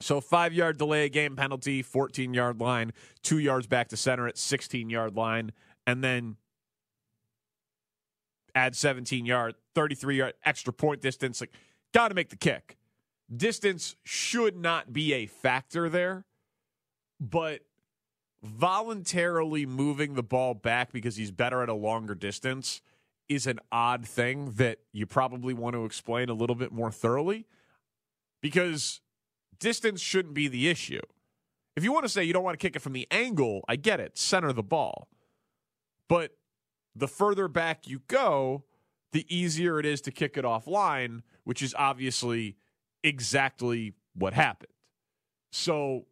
So, 0.00 0.20
five 0.20 0.52
yard 0.52 0.78
delay 0.78 1.08
game 1.08 1.36
penalty, 1.36 1.80
14 1.80 2.34
yard 2.34 2.60
line, 2.60 2.92
two 3.22 3.38
yards 3.38 3.68
back 3.68 3.86
to 3.90 3.96
center 3.96 4.26
at 4.26 4.36
16 4.36 4.90
yard 4.90 5.14
line, 5.14 5.52
and 5.86 6.02
then 6.02 6.38
add 8.56 8.74
17 8.74 9.26
yard, 9.26 9.54
33 9.76 10.16
yard 10.16 10.34
extra 10.44 10.72
point 10.72 11.00
distance. 11.00 11.40
Like, 11.40 11.52
got 11.94 12.08
to 12.08 12.16
make 12.16 12.30
the 12.30 12.36
kick. 12.36 12.79
Distance 13.34 13.96
should 14.04 14.56
not 14.56 14.92
be 14.92 15.12
a 15.12 15.26
factor 15.26 15.88
there, 15.88 16.24
but 17.20 17.60
voluntarily 18.42 19.66
moving 19.66 20.14
the 20.14 20.22
ball 20.22 20.54
back 20.54 20.92
because 20.92 21.16
he's 21.16 21.30
better 21.30 21.62
at 21.62 21.68
a 21.68 21.74
longer 21.74 22.14
distance 22.14 22.80
is 23.28 23.46
an 23.46 23.60
odd 23.70 24.04
thing 24.04 24.52
that 24.52 24.78
you 24.92 25.06
probably 25.06 25.54
want 25.54 25.74
to 25.74 25.84
explain 25.84 26.28
a 26.28 26.34
little 26.34 26.56
bit 26.56 26.72
more 26.72 26.90
thoroughly 26.90 27.46
because 28.40 29.00
distance 29.60 30.00
shouldn't 30.00 30.34
be 30.34 30.48
the 30.48 30.68
issue. 30.68 31.00
If 31.76 31.84
you 31.84 31.92
want 31.92 32.04
to 32.04 32.08
say 32.08 32.24
you 32.24 32.32
don't 32.32 32.42
want 32.42 32.58
to 32.58 32.66
kick 32.66 32.74
it 32.74 32.80
from 32.80 32.94
the 32.94 33.06
angle, 33.10 33.64
I 33.68 33.76
get 33.76 34.00
it, 34.00 34.18
center 34.18 34.52
the 34.52 34.64
ball. 34.64 35.08
But 36.08 36.32
the 36.96 37.06
further 37.06 37.46
back 37.46 37.86
you 37.86 38.00
go, 38.08 38.64
the 39.12 39.24
easier 39.34 39.78
it 39.78 39.86
is 39.86 40.00
to 40.02 40.10
kick 40.10 40.36
it 40.36 40.44
offline, 40.44 41.22
which 41.44 41.62
is 41.62 41.74
obviously 41.78 42.56
exactly 43.02 43.94
what 44.14 44.32
happened. 44.34 44.72
So, 45.52 46.06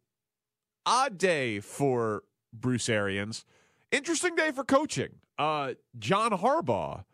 odd 0.84 1.18
day 1.18 1.60
for 1.60 2.22
Bruce 2.52 2.88
Arians. 2.88 3.44
Interesting 3.92 4.34
day 4.34 4.50
for 4.52 4.64
coaching. 4.64 5.16
Uh, 5.38 5.74
John 5.98 6.32
Harbaugh 6.32 7.04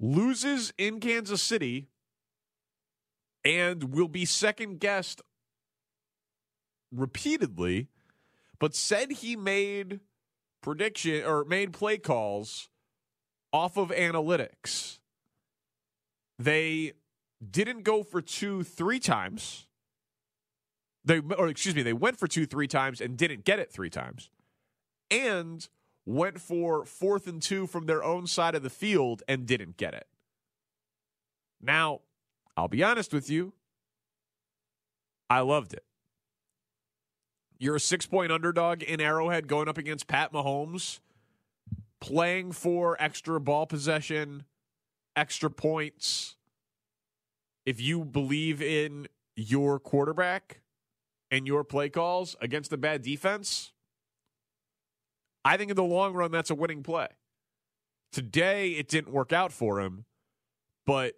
loses 0.00 0.72
in 0.76 0.98
Kansas 0.98 1.42
City 1.42 1.88
and 3.44 3.94
will 3.94 4.08
be 4.08 4.24
second 4.24 4.80
guessed 4.80 5.22
repeatedly, 6.92 7.88
but 8.58 8.74
said 8.74 9.12
he 9.12 9.36
made 9.36 10.00
prediction 10.62 11.24
or 11.24 11.44
made 11.44 11.72
play 11.72 11.98
calls 11.98 12.68
off 13.52 13.76
of 13.76 13.90
analytics. 13.90 14.98
They 16.38 16.92
didn't 17.50 17.82
go 17.82 18.02
for 18.02 18.22
two 18.22 18.62
three 18.62 19.00
times. 19.00 19.66
They 21.04 21.20
or 21.36 21.48
excuse 21.48 21.74
me, 21.74 21.82
they 21.82 21.92
went 21.92 22.18
for 22.18 22.28
two 22.28 22.46
three 22.46 22.68
times 22.68 23.00
and 23.00 23.16
didn't 23.16 23.44
get 23.44 23.58
it 23.58 23.72
three 23.72 23.90
times. 23.90 24.30
And 25.10 25.68
went 26.04 26.40
for 26.40 26.84
fourth 26.84 27.26
and 27.26 27.40
two 27.40 27.66
from 27.66 27.86
their 27.86 28.02
own 28.02 28.26
side 28.26 28.54
of 28.54 28.62
the 28.62 28.70
field 28.70 29.22
and 29.28 29.46
didn't 29.46 29.76
get 29.76 29.94
it. 29.94 30.06
Now, 31.60 32.00
I'll 32.56 32.68
be 32.68 32.82
honest 32.82 33.12
with 33.12 33.30
you. 33.30 33.52
I 35.30 35.40
loved 35.40 35.72
it. 35.72 35.84
You're 37.58 37.76
a 37.76 37.80
six 37.80 38.06
point 38.06 38.32
underdog 38.32 38.82
in 38.82 39.00
Arrowhead 39.00 39.46
going 39.46 39.68
up 39.68 39.78
against 39.78 40.08
Pat 40.08 40.32
Mahomes, 40.32 40.98
playing 42.00 42.52
for 42.52 42.96
extra 43.00 43.40
ball 43.40 43.66
possession, 43.66 44.44
extra 45.14 45.48
points. 45.48 46.36
If 47.64 47.80
you 47.80 48.04
believe 48.04 48.60
in 48.60 49.08
your 49.36 49.78
quarterback 49.78 50.60
and 51.30 51.46
your 51.46 51.64
play 51.64 51.88
calls 51.88 52.36
against 52.40 52.72
a 52.72 52.76
bad 52.76 53.02
defense, 53.02 53.72
I 55.44 55.56
think 55.56 55.70
in 55.70 55.76
the 55.76 55.82
long 55.82 56.14
run, 56.14 56.30
that's 56.30 56.50
a 56.50 56.54
winning 56.54 56.82
play. 56.82 57.08
Today, 58.12 58.72
it 58.72 58.88
didn't 58.88 59.12
work 59.12 59.32
out 59.32 59.52
for 59.52 59.80
him, 59.80 60.04
but 60.86 61.14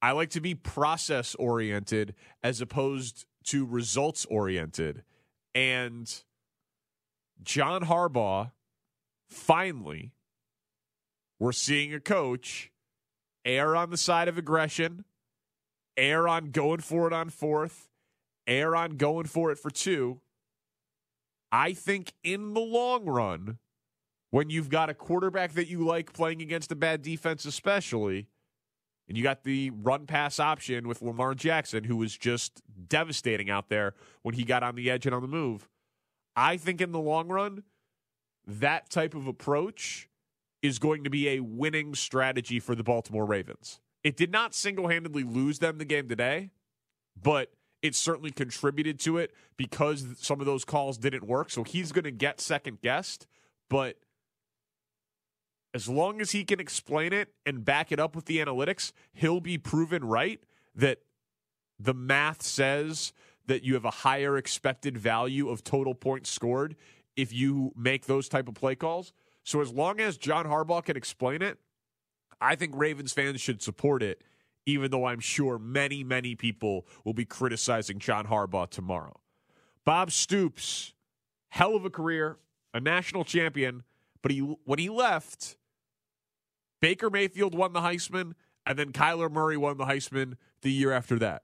I 0.00 0.12
like 0.12 0.30
to 0.30 0.40
be 0.40 0.54
process 0.54 1.34
oriented 1.34 2.14
as 2.42 2.60
opposed 2.60 3.26
to 3.44 3.66
results 3.66 4.24
oriented. 4.26 5.02
And 5.54 6.22
John 7.42 7.82
Harbaugh, 7.82 8.52
finally, 9.28 10.12
we're 11.38 11.52
seeing 11.52 11.92
a 11.92 12.00
coach 12.00 12.70
err 13.44 13.76
on 13.76 13.90
the 13.90 13.96
side 13.96 14.28
of 14.28 14.38
aggression, 14.38 15.04
err 15.98 16.28
on 16.28 16.50
going 16.52 16.80
for 16.80 17.06
it 17.08 17.12
on 17.12 17.28
fourth, 17.28 17.88
err 18.46 18.74
on 18.74 18.92
going 18.92 19.26
for 19.26 19.50
it 19.50 19.58
for 19.58 19.70
two. 19.70 20.20
I 21.50 21.72
think 21.72 22.12
in 22.22 22.54
the 22.54 22.60
long 22.60 23.04
run, 23.04 23.58
when 24.30 24.50
you've 24.50 24.68
got 24.68 24.90
a 24.90 24.94
quarterback 24.94 25.52
that 25.54 25.68
you 25.68 25.84
like 25.84 26.12
playing 26.12 26.40
against 26.40 26.70
a 26.70 26.76
bad 26.76 27.02
defense, 27.02 27.44
especially, 27.44 28.28
and 29.08 29.16
you 29.16 29.22
got 29.22 29.42
the 29.42 29.70
run 29.70 30.06
pass 30.06 30.38
option 30.38 30.86
with 30.86 31.02
Lamar 31.02 31.34
Jackson, 31.34 31.84
who 31.84 31.96
was 31.96 32.16
just 32.16 32.62
devastating 32.88 33.50
out 33.50 33.70
there 33.70 33.94
when 34.22 34.34
he 34.34 34.44
got 34.44 34.62
on 34.62 34.74
the 34.74 34.90
edge 34.90 35.06
and 35.06 35.14
on 35.14 35.22
the 35.22 35.28
move. 35.28 35.68
I 36.36 36.58
think 36.58 36.80
in 36.80 36.92
the 36.92 37.00
long 37.00 37.28
run, 37.28 37.64
that 38.46 38.90
type 38.90 39.14
of 39.14 39.26
approach 39.26 40.08
is 40.62 40.78
going 40.78 41.04
to 41.04 41.10
be 41.10 41.28
a 41.30 41.40
winning 41.40 41.94
strategy 41.94 42.60
for 42.60 42.74
the 42.74 42.84
Baltimore 42.84 43.24
Ravens. 43.24 43.80
It 44.04 44.16
did 44.16 44.30
not 44.30 44.54
single 44.54 44.88
handedly 44.88 45.22
lose 45.22 45.58
them 45.58 45.78
the 45.78 45.84
game 45.84 46.08
today, 46.08 46.50
but 47.20 47.52
it 47.82 47.94
certainly 47.94 48.30
contributed 48.30 48.98
to 49.00 49.18
it 49.18 49.32
because 49.56 50.04
some 50.18 50.40
of 50.40 50.46
those 50.46 50.64
calls 50.64 50.98
didn't 50.98 51.26
work. 51.26 51.50
So 51.50 51.62
he's 51.64 51.92
going 51.92 52.04
to 52.04 52.10
get 52.10 52.40
second 52.40 52.80
guessed, 52.80 53.26
but 53.68 53.96
as 55.74 55.88
long 55.88 56.20
as 56.20 56.32
he 56.32 56.44
can 56.44 56.60
explain 56.60 57.12
it 57.12 57.32
and 57.44 57.64
back 57.64 57.92
it 57.92 58.00
up 58.00 58.16
with 58.16 58.24
the 58.24 58.38
analytics, 58.38 58.92
he'll 59.12 59.40
be 59.40 59.58
proven 59.58 60.04
right 60.04 60.40
that 60.74 60.98
the 61.78 61.94
math 61.94 62.42
says 62.42 63.12
that 63.46 63.62
you 63.62 63.74
have 63.74 63.84
a 63.84 63.90
higher 63.90 64.36
expected 64.36 64.96
value 64.96 65.48
of 65.48 65.62
total 65.62 65.94
points 65.94 66.30
scored 66.30 66.74
if 67.16 67.32
you 67.32 67.72
make 67.76 68.06
those 68.06 68.28
type 68.28 68.48
of 68.48 68.54
play 68.54 68.74
calls. 68.74 69.12
So 69.44 69.60
as 69.60 69.72
long 69.72 70.00
as 70.00 70.16
John 70.16 70.46
Harbaugh 70.46 70.84
can 70.84 70.96
explain 70.96 71.42
it, 71.42 71.58
I 72.40 72.54
think 72.54 72.74
Ravens 72.76 73.12
fans 73.12 73.40
should 73.40 73.62
support 73.62 74.02
it, 74.02 74.22
even 74.66 74.90
though 74.90 75.06
I'm 75.06 75.20
sure 75.20 75.58
many, 75.58 76.04
many 76.04 76.34
people 76.34 76.86
will 77.04 77.14
be 77.14 77.24
criticizing 77.24 77.98
John 77.98 78.26
Harbaugh 78.26 78.68
tomorrow. 78.68 79.20
Bob 79.84 80.10
Stoops, 80.10 80.92
hell 81.48 81.74
of 81.74 81.84
a 81.84 81.90
career, 81.90 82.36
a 82.74 82.80
national 82.80 83.24
champion, 83.24 83.82
but 84.22 84.30
he 84.30 84.40
when 84.40 84.78
he 84.78 84.88
left, 84.88 85.56
Baker 86.80 87.10
Mayfield 87.10 87.54
won 87.54 87.72
the 87.72 87.80
Heisman, 87.80 88.32
and 88.66 88.78
then 88.78 88.92
Kyler 88.92 89.30
Murray 89.30 89.56
won 89.56 89.78
the 89.78 89.86
Heisman 89.86 90.34
the 90.62 90.70
year 90.70 90.92
after 90.92 91.18
that. 91.18 91.42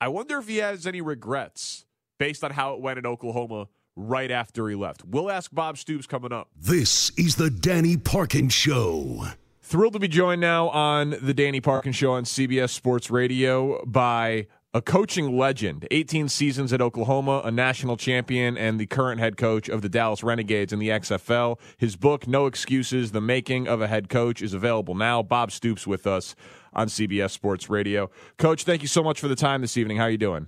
I 0.00 0.08
wonder 0.08 0.38
if 0.38 0.48
he 0.48 0.58
has 0.58 0.86
any 0.86 1.00
regrets 1.00 1.86
based 2.18 2.42
on 2.44 2.50
how 2.50 2.74
it 2.74 2.80
went 2.80 2.98
in 2.98 3.06
Oklahoma 3.06 3.68
right 3.96 4.30
after 4.30 4.68
he 4.68 4.74
left. 4.74 5.04
We'll 5.04 5.30
ask 5.30 5.54
Bob 5.54 5.78
Stoops 5.78 6.06
coming 6.06 6.32
up. 6.32 6.50
This 6.56 7.10
is 7.16 7.36
the 7.36 7.50
Danny 7.50 7.96
Parkins 7.96 8.52
Show. 8.52 9.28
Thrilled 9.74 9.94
to 9.94 9.98
be 9.98 10.06
joined 10.06 10.40
now 10.40 10.68
on 10.68 11.16
the 11.20 11.34
Danny 11.34 11.60
Parkins 11.60 11.96
Show 11.96 12.12
on 12.12 12.22
CBS 12.22 12.70
Sports 12.70 13.10
Radio 13.10 13.84
by 13.84 14.46
a 14.72 14.80
coaching 14.80 15.36
legend, 15.36 15.88
18 15.90 16.28
seasons 16.28 16.72
at 16.72 16.80
Oklahoma, 16.80 17.42
a 17.44 17.50
national 17.50 17.96
champion, 17.96 18.56
and 18.56 18.78
the 18.78 18.86
current 18.86 19.18
head 19.18 19.36
coach 19.36 19.68
of 19.68 19.82
the 19.82 19.88
Dallas 19.88 20.22
Renegades 20.22 20.72
in 20.72 20.78
the 20.78 20.90
XFL. 20.90 21.58
His 21.76 21.96
book, 21.96 22.28
No 22.28 22.46
Excuses 22.46 23.10
The 23.10 23.20
Making 23.20 23.66
of 23.66 23.80
a 23.80 23.88
Head 23.88 24.08
Coach, 24.08 24.42
is 24.42 24.54
available 24.54 24.94
now. 24.94 25.24
Bob 25.24 25.50
Stoops 25.50 25.88
with 25.88 26.06
us 26.06 26.36
on 26.72 26.86
CBS 26.86 27.32
Sports 27.32 27.68
Radio. 27.68 28.12
Coach, 28.38 28.62
thank 28.62 28.80
you 28.80 28.86
so 28.86 29.02
much 29.02 29.18
for 29.18 29.26
the 29.26 29.34
time 29.34 29.60
this 29.60 29.76
evening. 29.76 29.96
How 29.96 30.04
are 30.04 30.10
you 30.10 30.18
doing? 30.18 30.46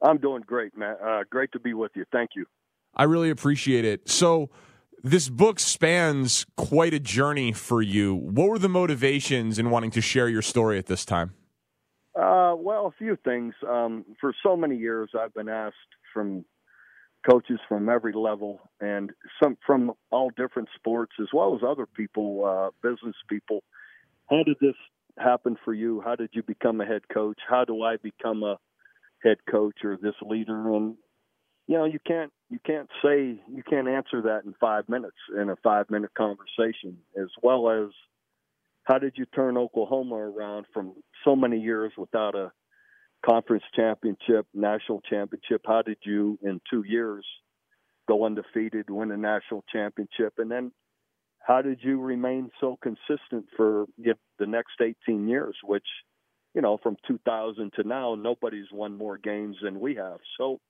I'm 0.00 0.16
doing 0.16 0.42
great, 0.46 0.74
man. 0.74 0.96
Uh, 1.04 1.24
great 1.28 1.52
to 1.52 1.60
be 1.60 1.74
with 1.74 1.92
you. 1.96 2.06
Thank 2.10 2.30
you. 2.34 2.46
I 2.96 3.04
really 3.04 3.28
appreciate 3.28 3.84
it. 3.84 4.08
So, 4.08 4.48
this 5.04 5.28
book 5.28 5.60
spans 5.60 6.46
quite 6.56 6.94
a 6.94 6.98
journey 6.98 7.52
for 7.52 7.82
you. 7.82 8.14
What 8.14 8.48
were 8.48 8.58
the 8.58 8.70
motivations 8.70 9.58
in 9.58 9.68
wanting 9.68 9.90
to 9.92 10.00
share 10.00 10.30
your 10.30 10.40
story 10.40 10.78
at 10.78 10.86
this 10.86 11.04
time? 11.04 11.34
Uh, 12.18 12.54
well, 12.56 12.86
a 12.86 12.92
few 12.96 13.18
things. 13.22 13.52
Um, 13.68 14.06
for 14.18 14.34
so 14.42 14.56
many 14.56 14.78
years, 14.78 15.10
I've 15.18 15.34
been 15.34 15.50
asked 15.50 15.76
from 16.14 16.46
coaches 17.30 17.58
from 17.68 17.90
every 17.90 18.14
level 18.14 18.60
and 18.80 19.10
some 19.42 19.58
from 19.66 19.92
all 20.10 20.30
different 20.30 20.70
sports, 20.74 21.12
as 21.20 21.28
well 21.34 21.54
as 21.54 21.60
other 21.62 21.84
people, 21.84 22.44
uh, 22.46 22.70
business 22.82 23.16
people. 23.28 23.62
How 24.30 24.42
did 24.42 24.56
this 24.58 24.76
happen 25.18 25.56
for 25.66 25.74
you? 25.74 26.00
How 26.02 26.16
did 26.16 26.30
you 26.32 26.42
become 26.42 26.80
a 26.80 26.86
head 26.86 27.02
coach? 27.12 27.38
How 27.46 27.66
do 27.66 27.82
I 27.82 27.96
become 27.96 28.42
a 28.42 28.56
head 29.22 29.36
coach 29.50 29.84
or 29.84 29.98
this 30.00 30.14
leader? 30.22 30.72
And 30.74 30.96
you 31.66 31.76
know, 31.76 31.84
you 31.84 31.98
can't 32.06 32.32
you 32.50 32.58
can't 32.64 32.88
say 33.02 33.40
you 33.48 33.62
can't 33.68 33.88
answer 33.88 34.22
that 34.22 34.42
in 34.44 34.54
five 34.60 34.88
minutes 34.88 35.16
in 35.38 35.48
a 35.48 35.56
five 35.62 35.90
minute 35.90 36.10
conversation, 36.16 36.98
as 37.16 37.28
well 37.42 37.70
as 37.70 37.90
how 38.84 38.98
did 38.98 39.14
you 39.16 39.24
turn 39.26 39.56
Oklahoma 39.56 40.16
around 40.16 40.66
from 40.72 40.94
so 41.24 41.34
many 41.34 41.58
years 41.58 41.92
without 41.96 42.34
a 42.34 42.52
conference 43.24 43.64
championship, 43.74 44.46
national 44.52 45.00
championship? 45.08 45.62
How 45.66 45.80
did 45.80 45.96
you, 46.04 46.38
in 46.42 46.60
two 46.70 46.84
years, 46.86 47.24
go 48.06 48.26
undefeated, 48.26 48.90
win 48.90 49.10
a 49.10 49.16
national 49.16 49.64
championship? 49.72 50.34
And 50.36 50.50
then 50.50 50.70
how 51.40 51.62
did 51.62 51.80
you 51.82 52.00
remain 52.00 52.50
so 52.60 52.78
consistent 52.82 53.46
for 53.56 53.86
the 53.98 54.46
next 54.46 54.80
18 54.80 55.28
years, 55.28 55.56
which, 55.64 55.86
you 56.54 56.60
know, 56.60 56.78
from 56.82 56.96
2000 57.06 57.72
to 57.74 57.88
now, 57.88 58.14
nobody's 58.14 58.70
won 58.72 58.96
more 58.96 59.18
games 59.18 59.56
than 59.62 59.80
we 59.80 59.94
have. 59.94 60.18
So, 60.38 60.60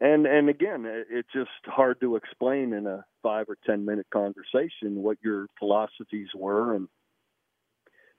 and 0.00 0.26
and 0.26 0.48
again, 0.48 0.84
it's 0.86 1.28
just 1.32 1.50
hard 1.64 2.00
to 2.00 2.16
explain 2.16 2.72
in 2.72 2.86
a 2.86 3.04
five 3.22 3.46
or 3.48 3.56
ten 3.66 3.84
minute 3.84 4.06
conversation 4.12 5.02
what 5.02 5.16
your 5.22 5.46
philosophies 5.58 6.28
were, 6.34 6.74
and 6.74 6.88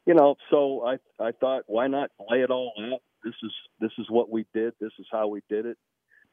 you 0.06 0.13
know, 0.13 0.36
so 0.50 0.86
I 0.86 0.98
I 1.24 1.32
thought, 1.34 1.63
why 1.68 1.88
not 1.88 2.10
lay 2.30 2.42
it 2.42 2.50
all 2.50 2.74
out? 2.80 3.02
This 3.24 3.36
is 3.44 3.52
this 3.80 3.92
is 4.00 4.08
what 4.10 4.32
we 4.32 4.46
did. 4.54 4.74
This 4.80 4.94
is 5.00 5.06
how 5.12 5.28
we 5.28 5.42
did 5.50 5.66
it. 5.66 5.78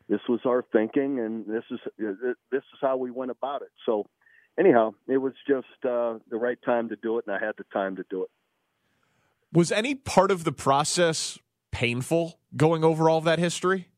This 0.09 0.21
was 0.29 0.41
our 0.47 0.65
thinking, 0.73 1.21
and 1.21 1.45
this 1.47 1.65
is 1.71 1.81
this 1.99 2.63
is 2.63 2.79
how 2.81 2.97
we 2.97 3.11
went 3.11 3.31
about 3.31 3.63
it. 3.63 3.71
So 3.85 4.07
anyhow, 4.59 4.95
it 5.09 5.19
was 5.19 5.35
just 5.47 5.67
uh, 5.85 6.19
the 6.31 6.37
right 6.37 6.59
time 6.65 6.89
to 6.89 6.97
do 6.97 7.19
it, 7.19 7.27
and 7.27 7.37
I 7.37 7.45
had 7.45 7.55
the 7.59 7.65
time 7.73 7.97
to 7.97 8.05
do 8.09 8.23
it. 8.23 8.31
Was 9.53 9.71
any 9.71 9.95
part 9.95 10.31
of 10.31 10.45
the 10.45 10.53
process 10.53 11.39
painful 11.71 12.39
going 12.57 12.83
over 12.83 13.11
all 13.11 13.19
of 13.19 13.25
that 13.25 13.39
history? 13.39 13.89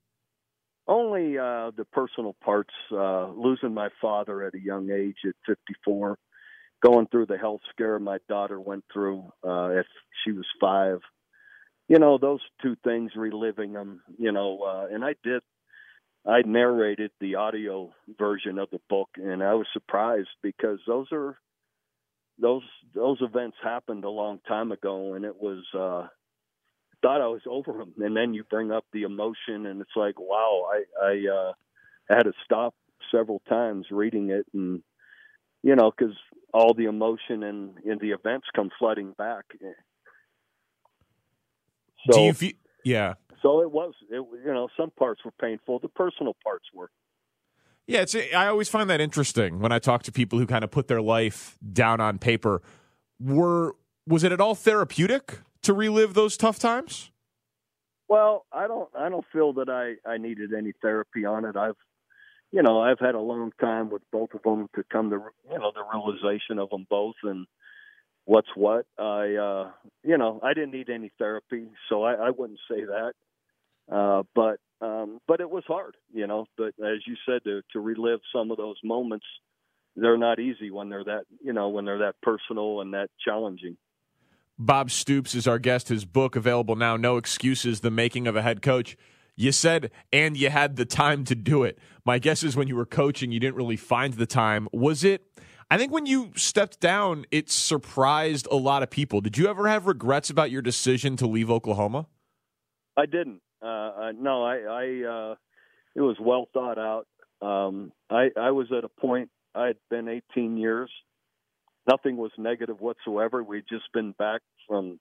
Only 0.88 1.38
uh, 1.38 1.72
the 1.77 1.87
personal 1.92 2.35
parts. 2.44 2.75
Uh, 2.92 3.31
losing 3.31 3.75
my 3.75 3.88
father 4.01 4.42
at 4.42 4.55
a 4.55 4.61
young 4.61 4.90
age 4.90 5.16
at 5.27 5.35
54, 5.46 6.16
going 6.85 7.07
through 7.09 7.27
the 7.27 7.38
health 7.38 7.61
scare 7.70 7.99
my 7.99 8.18
daughter 8.29 8.61
went 8.61 8.85
through 8.92 9.25
uh, 9.46 9.70
if 9.70 9.87
she 10.25 10.33
was 10.33 10.46
five. 10.61 11.01
You 11.88 11.99
know, 11.99 12.18
those 12.18 12.40
two 12.62 12.77
things, 12.85 13.12
reliving 13.16 13.72
them. 13.72 14.03
You 14.18 14.33
know, 14.33 14.61
uh, 14.62 14.94
and 14.94 15.05
I 15.05 15.14
did 15.25 15.42
I 16.27 16.42
narrated 16.42 17.12
the 17.20 17.37
audio 17.37 17.92
version 18.18 18.59
of 18.59 18.68
the 18.70 18.81
book, 18.88 19.11
and 19.16 19.42
I 19.42 19.55
was 19.55 19.66
surprised 19.72 20.29
because 20.42 20.81
those 20.87 21.07
are 21.12 21.38
those 22.38 22.64
those 22.94 23.18
events 23.20 23.57
happened 23.62 24.05
a 24.05 24.11
long 24.11 24.40
time 24.49 24.72
ago, 24.72 25.14
and 25.14 25.25
it 25.25 25.37
was 25.40 25.64
uh, 25.72 26.09
thought 27.03 27.21
I 27.21 27.29
was 27.29 27.43
over 27.49 27.73
them. 27.73 27.93
And 27.99 28.17
then 28.17 28.35
you 28.35 28.45
bring 28.45 28.71
up 28.73 28.85
the 28.93 29.03
emotion, 29.03 29.67
and 29.67 29.81
it's 29.81 29.97
like, 29.97 30.19
wow, 30.19 30.65
I 30.73 31.05
I, 31.05 31.25
uh, 31.33 31.53
had 32.09 32.25
to 32.25 32.33
stop 32.45 32.75
several 33.11 33.43
times 33.49 33.87
reading 33.91 34.31
it, 34.31 34.47
and 34.53 34.83
you 35.63 35.75
know, 35.75 35.91
because 35.91 36.15
all 36.53 36.75
the 36.75 36.85
emotion 36.85 37.43
and, 37.43 37.77
and 37.85 38.01
the 38.01 38.11
events 38.11 38.47
come 38.55 38.71
flooding 38.79 39.13
back. 39.19 39.45
So, 42.11 42.19
Do 42.19 42.21
you 42.21 42.33
feel? 42.33 42.53
Yeah. 42.85 43.15
So 43.43 43.63
it 43.63 43.71
was, 43.71 43.95
it, 44.11 44.25
you 44.45 44.53
know, 44.53 44.69
some 44.77 44.91
parts 44.91 45.25
were 45.25 45.33
painful. 45.41 45.81
The 45.81 45.89
personal 45.89 46.37
parts 46.45 46.67
were. 46.73 46.91
Yeah, 47.87 48.01
it's. 48.01 48.15
I 48.15 48.47
always 48.47 48.69
find 48.69 48.89
that 48.91 49.01
interesting 49.01 49.61
when 49.61 49.71
I 49.73 49.79
talk 49.79 50.03
to 50.05 50.13
people 50.13 50.39
who 50.39 50.47
kind 50.47 50.65
of 50.65 50.71
put 50.71 50.89
their 50.89 51.03
life 51.03 51.57
down 51.73 52.01
on 52.01 52.19
paper. 52.19 52.63
Were 53.21 53.75
was 54.07 54.25
it 54.25 54.33
at 54.33 54.41
all 54.41 54.55
therapeutic 54.55 55.41
to 55.67 55.75
relive 55.75 56.15
those 56.15 56.37
tough 56.37 56.59
times? 56.59 57.11
Well, 58.09 58.47
I 58.53 58.67
don't. 58.67 58.89
I 58.97 59.09
don't 59.09 59.27
feel 59.33 59.53
that 59.55 59.69
I 59.69 60.09
I 60.09 60.19
needed 60.19 60.53
any 60.57 60.73
therapy 60.81 61.25
on 61.25 61.45
it. 61.45 61.57
I've, 61.57 61.77
you 62.53 62.63
know, 62.63 62.81
I've 62.81 63.01
had 63.01 63.17
a 63.17 63.21
long 63.21 63.53
time 63.61 63.91
with 63.91 64.03
both 64.13 64.31
of 64.33 64.43
them 64.43 64.69
to 64.77 64.85
come 64.93 65.11
to 65.11 65.21
you 65.51 65.59
know 65.59 65.73
the 65.75 65.83
realization 65.93 66.59
of 66.59 66.71
them 66.71 66.87
both 66.89 67.17
and 67.25 67.47
what's 68.27 68.49
what. 68.55 68.87
I, 68.99 69.35
uh, 69.35 69.71
you 70.05 70.19
know, 70.19 70.41
I 70.43 70.55
didn't 70.55 70.73
need 70.73 70.89
any 70.89 71.11
therapy, 71.19 71.67
so 71.89 72.05
I, 72.05 72.15
I 72.15 72.31
wouldn't 72.31 72.61
say 72.71 72.85
that. 72.85 73.13
Uh, 73.91 74.23
but 74.35 74.59
um, 74.81 75.19
but 75.27 75.41
it 75.41 75.51
was 75.51 75.65
hard, 75.67 75.97
you 76.13 76.27
know. 76.27 76.47
But 76.57 76.75
as 76.81 76.99
you 77.07 77.17
said, 77.27 77.43
to 77.45 77.63
to 77.73 77.81
relive 77.81 78.21
some 78.33 78.53
of 78.53 78.57
those 78.57 78.77
moments, 78.85 79.27
they're 79.97 80.19
not 80.19 80.39
easy 80.39 80.71
when 80.71 80.91
they're 80.91 81.05
that 81.05 81.25
you 81.43 81.53
know 81.53 81.71
when 81.71 81.85
they're 81.85 81.99
that 81.99 82.21
personal 82.23 82.83
and 82.83 82.95
that 82.95 83.09
challenging. 83.25 83.77
Bob 84.59 84.90
Stoops 84.90 85.35
is 85.35 85.47
our 85.47 85.59
guest. 85.59 85.88
His 85.88 86.05
book 86.05 86.37
available 86.37 86.77
now. 86.77 86.97
No 86.97 87.16
excuses: 87.16 87.81
The 87.81 87.90
Making 87.90 88.27
of 88.27 88.37
a 88.37 88.42
Head 88.42 88.62
Coach. 88.62 88.97
You 89.38 89.53
said, 89.53 89.90
and 90.12 90.35
you 90.35 90.49
had 90.49 90.77
the 90.77 90.87
time 90.87 91.25
to 91.25 91.35
do 91.35 91.62
it. 91.62 91.79
My 92.07 92.19
guess 92.19 92.42
is 92.42 92.57
when 92.57 92.69
you 92.69 92.77
were 92.77 92.87
coaching, 92.87 93.33
you 93.33 93.40
didn't 93.40 93.57
really 93.57 93.77
find 93.77 94.14
the 94.14 94.25
time. 94.25 94.66
Was 94.73 95.05
it? 95.05 95.27
I 95.71 95.77
think 95.77 95.92
when 95.92 96.07
you 96.07 96.33
stepped 96.37 96.81
down, 96.81 97.27
it 97.31 97.51
surprised 97.51 98.49
a 98.51 98.57
lot 98.57 98.83
of 98.83 98.88
people. 98.88 99.21
Did 99.21 99.37
you 99.37 99.49
ever 99.49 99.69
have 99.69 99.87
regrets 99.87 100.31
about 100.31 100.51
your 100.51 100.62
decision 100.62 101.16
to 101.16 101.27
leave 101.27 101.51
Oklahoma? 101.51 102.07
I 102.97 103.05
didn't. 103.07 103.42
Uh, 103.61 104.12
no, 104.19 104.45
I, 104.45 104.59
I 104.59 105.09
uh, 105.09 105.35
it 105.95 106.01
was 106.01 106.16
well 106.21 106.49
thought 106.55 106.79
out. 106.79 107.07
Um, 107.42 107.92
I, 108.09 108.29
I 108.37 108.53
was 108.53 108.69
at 108.77 108.85
a 108.85 108.88
point. 108.88 109.31
I 109.55 109.66
had 109.66 109.77
been 109.90 110.09
18 110.09 110.57
years. 110.57 110.90
Nothing 111.88 112.16
was 112.16 112.33
negative 112.37 112.81
whatsoever. 112.81 113.42
We'd 113.42 113.64
just 113.68 113.92
been 113.92 114.12
back 114.12 114.40
from 114.68 114.99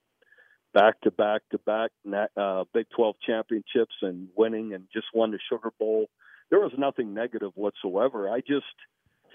back 0.74 1.00
to 1.02 1.12
back 1.12 1.42
to 1.52 1.58
back 1.60 1.92
uh, 2.38 2.66
Big 2.74 2.86
12 2.96 3.16
championships 3.26 3.96
and 4.02 4.28
winning, 4.36 4.74
and 4.74 4.86
just 4.94 5.08
won 5.14 5.32
the 5.32 5.40
Sugar 5.50 5.72
Bowl. 5.80 6.08
There 6.50 6.60
was 6.60 6.74
nothing 6.78 7.14
negative 7.14 7.52
whatsoever. 7.56 8.30
I 8.30 8.42
just 8.42 8.66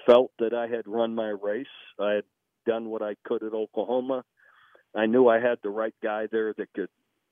felt 0.06 0.30
that 0.38 0.54
I 0.54 0.68
had 0.68 0.86
run 0.86 1.14
my 1.14 1.28
race. 1.28 1.66
I 1.98 2.12
had 2.12 2.24
done 2.66 2.88
what 2.88 3.02
I 3.02 3.16
could 3.24 3.42
at 3.42 3.52
Oklahoma. 3.52 4.24
I 4.94 5.06
knew 5.06 5.28
I 5.28 5.40
had 5.40 5.58
the 5.62 5.70
right 5.70 5.94
guy 6.02 6.26
there 6.30 6.52
that 6.52 6.72
could 6.74 6.88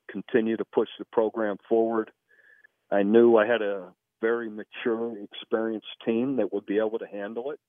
continue 0.09 0.57
to 0.57 0.65
push 0.65 0.89
the 0.97 1.05
program 1.05 1.57
forward. 1.67 2.11
I 2.91 3.03
knew 3.03 3.37
I 3.37 3.45
had 3.45 3.61
a 3.61 3.93
very 4.21 4.49
mature, 4.49 5.15
experienced 5.21 5.87
team 6.05 6.37
that 6.37 6.51
would 6.51 6.65
be 6.65 6.79
able 6.79 6.99
to 6.99 7.07
handle 7.07 7.51
it. 7.51 7.59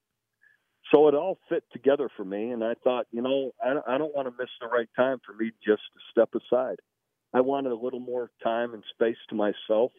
So 0.93 1.09
it 1.09 1.15
all 1.15 1.39
fit 1.49 1.65
together 1.73 2.09
for 2.17 2.25
me, 2.25 2.51
and 2.51 2.65
I 2.65 2.75
thought, 2.83 3.07
you 3.13 3.23
know, 3.23 3.53
I 3.65 3.75
don't, 3.75 3.89
I 3.89 3.99
don't 3.99 4.15
want 4.15 4.29
to 4.29 4.35
miss 4.39 4.51
the 4.61 4.67
right 4.67 4.89
time 4.97 5.19
for 5.25 5.33
me 5.33 5.53
just 5.65 5.83
to 5.95 6.01
step 6.11 6.31
aside. 6.35 6.77
I 7.33 7.43
wanted 7.43 7.71
a 7.73 7.77
little 7.77 8.01
more 8.01 8.31
time 8.43 8.75
and 8.75 8.83
space 8.93 9.17
to 9.29 9.37
myself, 9.37 9.93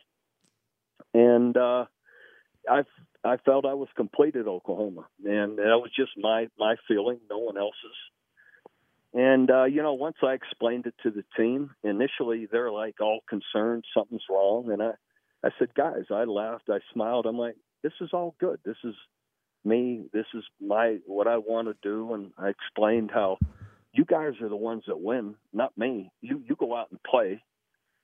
and 1.14 1.56
uh, 1.56 1.86
I 2.70 2.84
I 3.24 3.38
felt 3.38 3.66
I 3.66 3.76
was 3.76 3.88
complete 3.96 4.36
at 4.36 4.48
Oklahoma, 4.48 5.08
and 5.24 5.58
that 5.58 5.80
was 5.80 5.92
just 5.96 6.12
my 6.18 6.48
my 6.58 6.76
feeling, 6.88 7.20
no 7.30 7.38
one 7.38 7.58
else's. 7.58 7.98
And 9.14 9.50
uh, 9.52 9.66
you 9.66 9.82
know, 9.82 9.94
once 9.94 10.18
I 10.24 10.34
explained 10.34 10.88
it 10.88 10.96
to 11.04 11.12
the 11.12 11.24
team, 11.38 11.72
initially 11.84 12.48
they're 12.52 12.72
like 12.72 13.00
all 13.02 13.22
concerned 13.30 13.86
something's 13.96 14.24
wrong, 14.30 14.72
and 14.72 14.82
I, 14.82 14.92
I 15.44 15.50
said, 15.60 15.74
guys, 15.76 16.06
I 16.10 16.24
laughed, 16.24 16.70
I 16.70 16.80
smiled. 16.94 17.26
I'm 17.26 17.38
like, 17.38 17.56
this 17.84 17.94
is 18.02 18.10
all 18.14 18.36
good. 18.40 18.60
This 18.66 18.78
is 18.84 18.96
me. 19.64 20.04
This 20.14 20.26
is 20.34 20.44
my 20.60 20.98
what 21.06 21.28
I 21.28 21.38
want 21.38 21.68
to 21.68 21.76
do, 21.82 22.14
and 22.14 22.32
I 22.38 22.50
explained 22.50 23.12
how 23.14 23.38
you 23.94 24.06
guys 24.06 24.34
are 24.42 24.50
the 24.50 24.56
ones 24.56 24.84
that 24.88 25.00
win, 25.00 25.36
not 25.54 25.78
me. 25.78 26.12
You 26.22 26.42
you 26.48 26.56
go 26.56 26.76
out 26.76 26.92
and 26.92 27.02
play. 27.04 27.44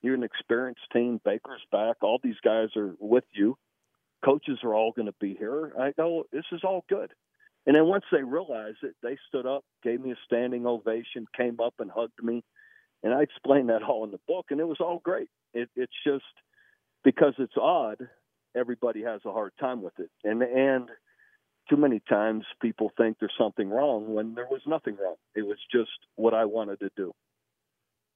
You're 0.02 0.15
an 0.15 0.24
experienced 0.24 0.82
team. 0.93 1.20
Baker's 1.24 1.65
back. 1.72 1.98
All 2.02 2.20
these 2.22 2.39
guys 2.43 2.70
are 2.76 2.96
with 3.00 3.24
you. 3.34 3.58
Coaches 4.24 4.60
are 4.63 4.74
all 4.74 4.91
going 4.91 5.08
to 5.08 5.15
be 5.20 5.36
here. 5.36 5.74
I 5.80 5.91
go, 5.91 6.26
this 6.32 6.46
is 6.52 6.62
all 6.63 6.86
good. 6.88 7.12
And 7.65 7.76
then 7.76 7.86
once 7.86 8.06
they 8.12 8.24
realized 8.24 8.78
it, 8.84 8.96
they 9.04 9.17
stood 9.28 9.46
up, 9.46 9.65
gave 9.84 10.00
me 10.00 10.12
a 10.12 10.15
standing 10.26 10.65
ovation, 10.65 11.26
came 11.36 11.60
up 11.60 11.74
and 11.80 11.91
hugged 11.91 12.24
me. 12.24 12.43
And 13.04 13.13
I 13.13 13.22
explained 13.22 13.70
that 13.70 13.84
all 13.84 14.06
in 14.06 14.12
the 14.12 14.20
book, 14.28 14.46
and 14.50 14.60
it 14.60 14.67
was 14.67 14.80
all 14.80 15.02
great. 15.04 15.30
It, 15.54 15.70
it's 15.76 15.93
just 16.06 16.24
because 17.04 17.34
it's 17.38 17.58
odd, 17.60 17.98
everybody 18.56 19.04
has 19.04 19.22
a 19.26 19.32
hard 19.32 19.52
time 19.60 19.82
with 19.82 20.00
it. 20.00 20.10
And, 20.24 20.41
and 20.41 20.89
too 21.69 21.77
many 21.77 22.01
times 22.08 22.45
people 22.62 22.91
think 22.97 23.17
there's 23.19 23.34
something 23.38 23.69
wrong 23.69 24.13
when 24.13 24.36
there 24.36 24.47
was 24.49 24.62
nothing 24.65 24.95
wrong. 25.01 25.15
It 25.36 25.45
was 25.45 25.58
just 25.71 25.91
what 26.15 26.34
I 26.34 26.45
wanted 26.45 26.80
to 26.80 26.89
do. 26.95 27.13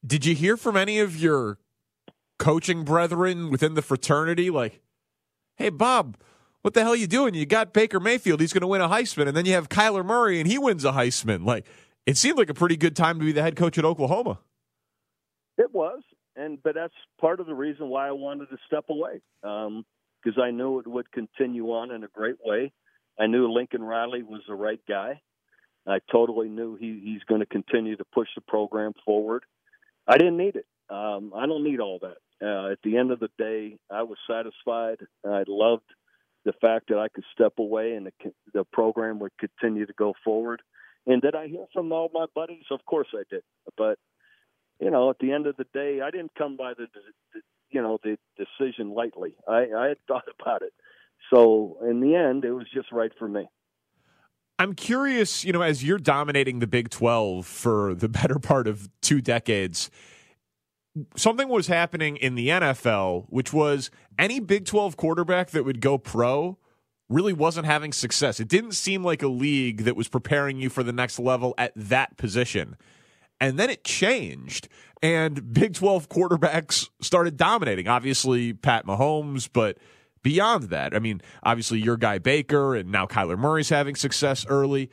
Did 0.05 0.25
you 0.25 0.35
hear 0.35 0.57
from 0.57 0.77
any 0.77 0.99
of 0.99 1.15
your 1.15 1.57
coaching 2.39 2.83
brethren 2.83 3.51
within 3.51 3.75
the 3.75 3.81
fraternity? 3.81 4.49
Like, 4.49 4.81
hey, 5.55 5.69
Bob, 5.69 6.17
what 6.61 6.73
the 6.73 6.81
hell 6.81 6.93
are 6.93 6.97
you 6.97 7.07
doing? 7.07 7.33
You 7.33 7.45
got 7.45 7.73
Baker 7.73 7.99
Mayfield, 7.99 8.39
he's 8.39 8.53
going 8.53 8.61
to 8.61 8.67
win 8.67 8.81
a 8.81 8.89
Heisman, 8.89 9.27
and 9.27 9.37
then 9.37 9.45
you 9.45 9.53
have 9.53 9.69
Kyler 9.69 10.05
Murray, 10.05 10.39
and 10.39 10.49
he 10.49 10.57
wins 10.57 10.85
a 10.85 10.91
Heisman. 10.91 11.45
Like 11.45 11.65
it 12.05 12.17
seemed 12.17 12.37
like 12.37 12.49
a 12.49 12.53
pretty 12.53 12.77
good 12.77 12.95
time 12.95 13.19
to 13.19 13.25
be 13.25 13.31
the 13.31 13.41
head 13.41 13.55
coach 13.55 13.77
at 13.77 13.85
Oklahoma. 13.85 14.39
It 15.57 15.73
was, 15.73 16.01
and 16.35 16.61
but 16.63 16.75
that's 16.75 16.93
part 17.19 17.39
of 17.39 17.45
the 17.45 17.53
reason 17.53 17.89
why 17.89 18.07
I 18.07 18.11
wanted 18.11 18.49
to 18.49 18.57
step 18.65 18.85
away 18.89 19.21
because 19.41 20.37
um, 20.37 20.43
I 20.43 20.51
knew 20.51 20.79
it 20.79 20.87
would 20.87 21.11
continue 21.11 21.67
on 21.67 21.91
in 21.91 22.03
a 22.03 22.07
great 22.07 22.37
way. 22.43 22.71
I 23.19 23.28
knew 23.28 23.52
Lincoln 23.52 23.84
Riley 23.84 24.24
was 24.24 24.41
the 24.47 24.56
right 24.56 24.82
guy. 24.88 25.21
I 25.88 26.00
totally 26.12 26.50
knew 26.50 26.76
he, 26.76 27.02
he's 27.04 27.24
going 27.28 27.41
to 27.41 27.47
continue 27.47 27.95
to 27.97 28.06
push 28.13 28.28
the 28.36 28.41
program 28.41 28.93
forward. 29.06 29.43
I 30.08 30.17
didn't 30.17 30.38
need 30.38 30.56
it. 30.56 30.65
Um, 30.89 31.32
I 31.36 31.45
don't 31.45 31.63
need 31.63 31.80
all 31.80 32.00
that. 32.02 32.17
Uh, 32.43 32.71
at 32.71 32.80
the 32.84 32.97
end 32.97 33.12
of 33.12 33.19
the 33.19 33.30
day, 33.38 33.78
I 33.89 34.04
was 34.04 34.17
satisfied. 34.30 34.97
I 35.26 35.43
loved 35.47 35.84
the 36.43 36.54
fact 36.54 36.89
that 36.89 36.97
I 36.97 37.08
could 37.08 37.24
step 37.34 37.54
away 37.60 37.93
and 37.93 38.08
the, 38.08 38.32
the 38.54 38.63
program 38.74 39.19
would 39.19 39.32
continue 39.39 39.86
to 39.86 39.93
go 39.93 40.13
forward. 40.24 40.62
And 41.06 41.21
did 41.21 41.36
I 41.36 41.47
hear 41.47 41.65
from 41.74 41.91
all 41.91 42.10
my 42.13 42.26
buddies? 42.34 42.65
Of 42.71 42.86
course 42.86 43.08
I 43.13 43.24
did. 43.30 43.43
But 43.78 43.97
you 44.80 44.89
know, 44.89 45.12
at 45.12 45.19
the 45.19 45.32
end 45.32 45.45
of 45.45 45.56
the 45.58 45.67
day, 45.74 46.02
I 46.02 46.10
didn't 46.10 46.34
come 46.36 46.58
by 46.58 46.74
the, 46.74 46.88
the 47.34 47.41
you 47.69 47.82
know 47.82 48.00
the 48.04 48.17
decision 48.38 48.93
lightly. 48.93 49.36
I, 49.47 49.67
I 49.76 49.88
had 49.89 49.97
thought 50.08 50.26
about 50.39 50.63
it. 50.63 50.74
So 51.29 51.77
in 51.88 52.01
the 52.01 52.15
end, 52.15 52.45
it 52.45 52.51
was 52.51 52.67
just 52.73 52.91
right 52.91 53.12
for 53.17 53.27
me. 53.27 53.47
I'm 54.60 54.75
curious, 54.75 55.43
you 55.43 55.53
know, 55.53 55.62
as 55.62 55.84
you're 55.84 55.97
dominating 55.97 56.60
the 56.60 56.67
Big 56.67 56.89
12 56.89 57.45
for 57.45 57.95
the 57.95 58.10
better 58.10 58.38
part 58.39 58.67
of 58.67 58.89
two 59.01 59.21
decades, 59.21 59.89
something 61.15 61.47
was 61.49 61.67
happening 61.67 62.17
in 62.17 62.36
the 62.36 62.49
NFL, 62.49 63.25
which 63.29 63.53
was 63.53 63.89
any 64.19 64.39
Big 64.39 64.65
12 64.65 64.97
quarterback 64.97 65.51
that 65.51 65.65
would 65.65 65.81
go 65.81 65.97
pro 65.97 66.57
really 67.10 67.34
wasn't 67.34 67.65
having 67.65 67.91
success. 67.91 68.39
It 68.39 68.47
didn't 68.47 68.71
seem 68.73 69.03
like 69.03 69.21
a 69.21 69.27
league 69.27 69.84
that 69.84 69.95
was 69.95 70.07
preparing 70.07 70.57
you 70.57 70.69
for 70.69 70.84
the 70.84 70.93
next 70.93 71.19
level 71.19 71.53
at 71.57 71.73
that 71.75 72.17
position. 72.17 72.77
And 73.39 73.57
then 73.57 73.69
it 73.69 73.84
changed, 73.84 74.69
and 75.01 75.51
Big 75.53 75.73
12 75.73 76.07
quarterbacks 76.07 76.89
started 77.01 77.36
dominating. 77.36 77.88
Obviously, 77.88 78.53
Pat 78.53 78.86
Mahomes, 78.86 79.49
but 79.51 79.79
beyond 80.23 80.65
that, 80.65 80.95
I 80.95 80.99
mean, 80.99 81.21
obviously, 81.43 81.79
your 81.79 81.97
guy 81.97 82.17
Baker, 82.17 82.75
and 82.75 82.91
now 82.91 83.05
Kyler 83.05 83.38
Murray's 83.38 83.69
having 83.69 83.95
success 83.95 84.45
early. 84.47 84.89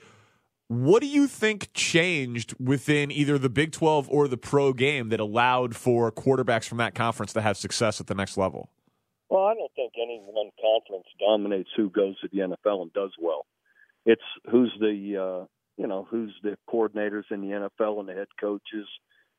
What 0.69 1.01
do 1.01 1.09
you 1.09 1.27
think 1.27 1.73
changed 1.73 2.55
within 2.61 3.11
either 3.11 3.39
the 3.39 3.49
Big 3.49 3.73
12 3.73 4.09
or 4.11 4.29
the 4.29 4.37
pro 4.37 4.75
game 4.75 5.09
that 5.09 5.19
allowed 5.19 5.75
for 5.75 6.13
quarterbacks 6.13 6.69
from 6.69 6.77
that 6.79 6.95
conference 6.95 7.33
to 7.33 7.41
have 7.41 7.57
success 7.57 8.01
at 8.03 8.07
the 8.07 8.15
next 8.15 8.37
level? 8.37 8.71
Well, 9.31 9.45
I 9.45 9.55
don't 9.55 9.73
think 9.75 9.93
any 9.97 10.21
one 10.25 10.51
conference 10.61 11.07
dominates 11.19 11.71
who 11.77 11.91
goes 11.91 12.19
to 12.21 12.29
the 12.31 12.41
NFL 12.41 12.83
and 12.83 12.93
does 12.93 13.13
well. 13.19 13.47
It's 14.05 14.23
who's 14.51 14.73
the 14.81 15.17
uh, 15.17 15.47
you 15.77 15.87
know 15.87 16.07
who's 16.11 16.35
the 16.43 16.57
coordinators 16.69 17.25
in 17.31 17.41
the 17.41 17.69
NFL 17.81 18.01
and 18.01 18.09
the 18.09 18.15
head 18.15 18.29
coaches 18.41 18.87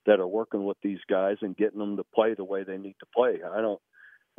that 0.05 0.19
are 0.19 0.27
working 0.27 0.65
with 0.65 0.77
these 0.81 0.99
guys 1.09 1.37
and 1.41 1.57
getting 1.57 1.79
them 1.79 1.97
to 1.97 2.03
play 2.15 2.33
the 2.33 2.43
way 2.43 2.63
they 2.63 2.77
need 2.77 2.95
to 2.99 3.05
play. 3.15 3.39
I 3.43 3.61
don't 3.61 3.81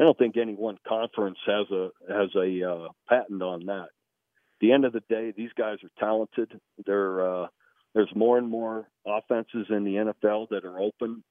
I 0.01 0.05
don't 0.05 0.17
think 0.17 0.39
any 0.39 0.55
one 0.55 0.79
conference 0.89 1.39
has 1.47 1.71
a 1.71 1.91
has 2.09 2.31
a 2.35 2.71
uh, 2.71 2.89
patent 3.07 3.43
on 3.43 3.67
that. 3.67 3.83
At 3.83 4.61
the 4.61 4.73
end 4.73 4.87
of 4.87 4.95
the 4.95 5.03
day, 5.11 5.35
these 5.37 5.51
guys 5.59 5.77
are 5.85 5.91
talented. 5.99 6.59
They're 6.87 7.43
uh, 7.43 7.49
there's 7.95 8.11
more 8.15 8.39
and 8.39 8.49
more 8.49 8.89
offenses 9.07 9.67
in 9.69 9.85
the 9.85 10.13
NFL 10.25 10.49
that 10.51 10.65
are 10.65 10.81
open 10.81 11.23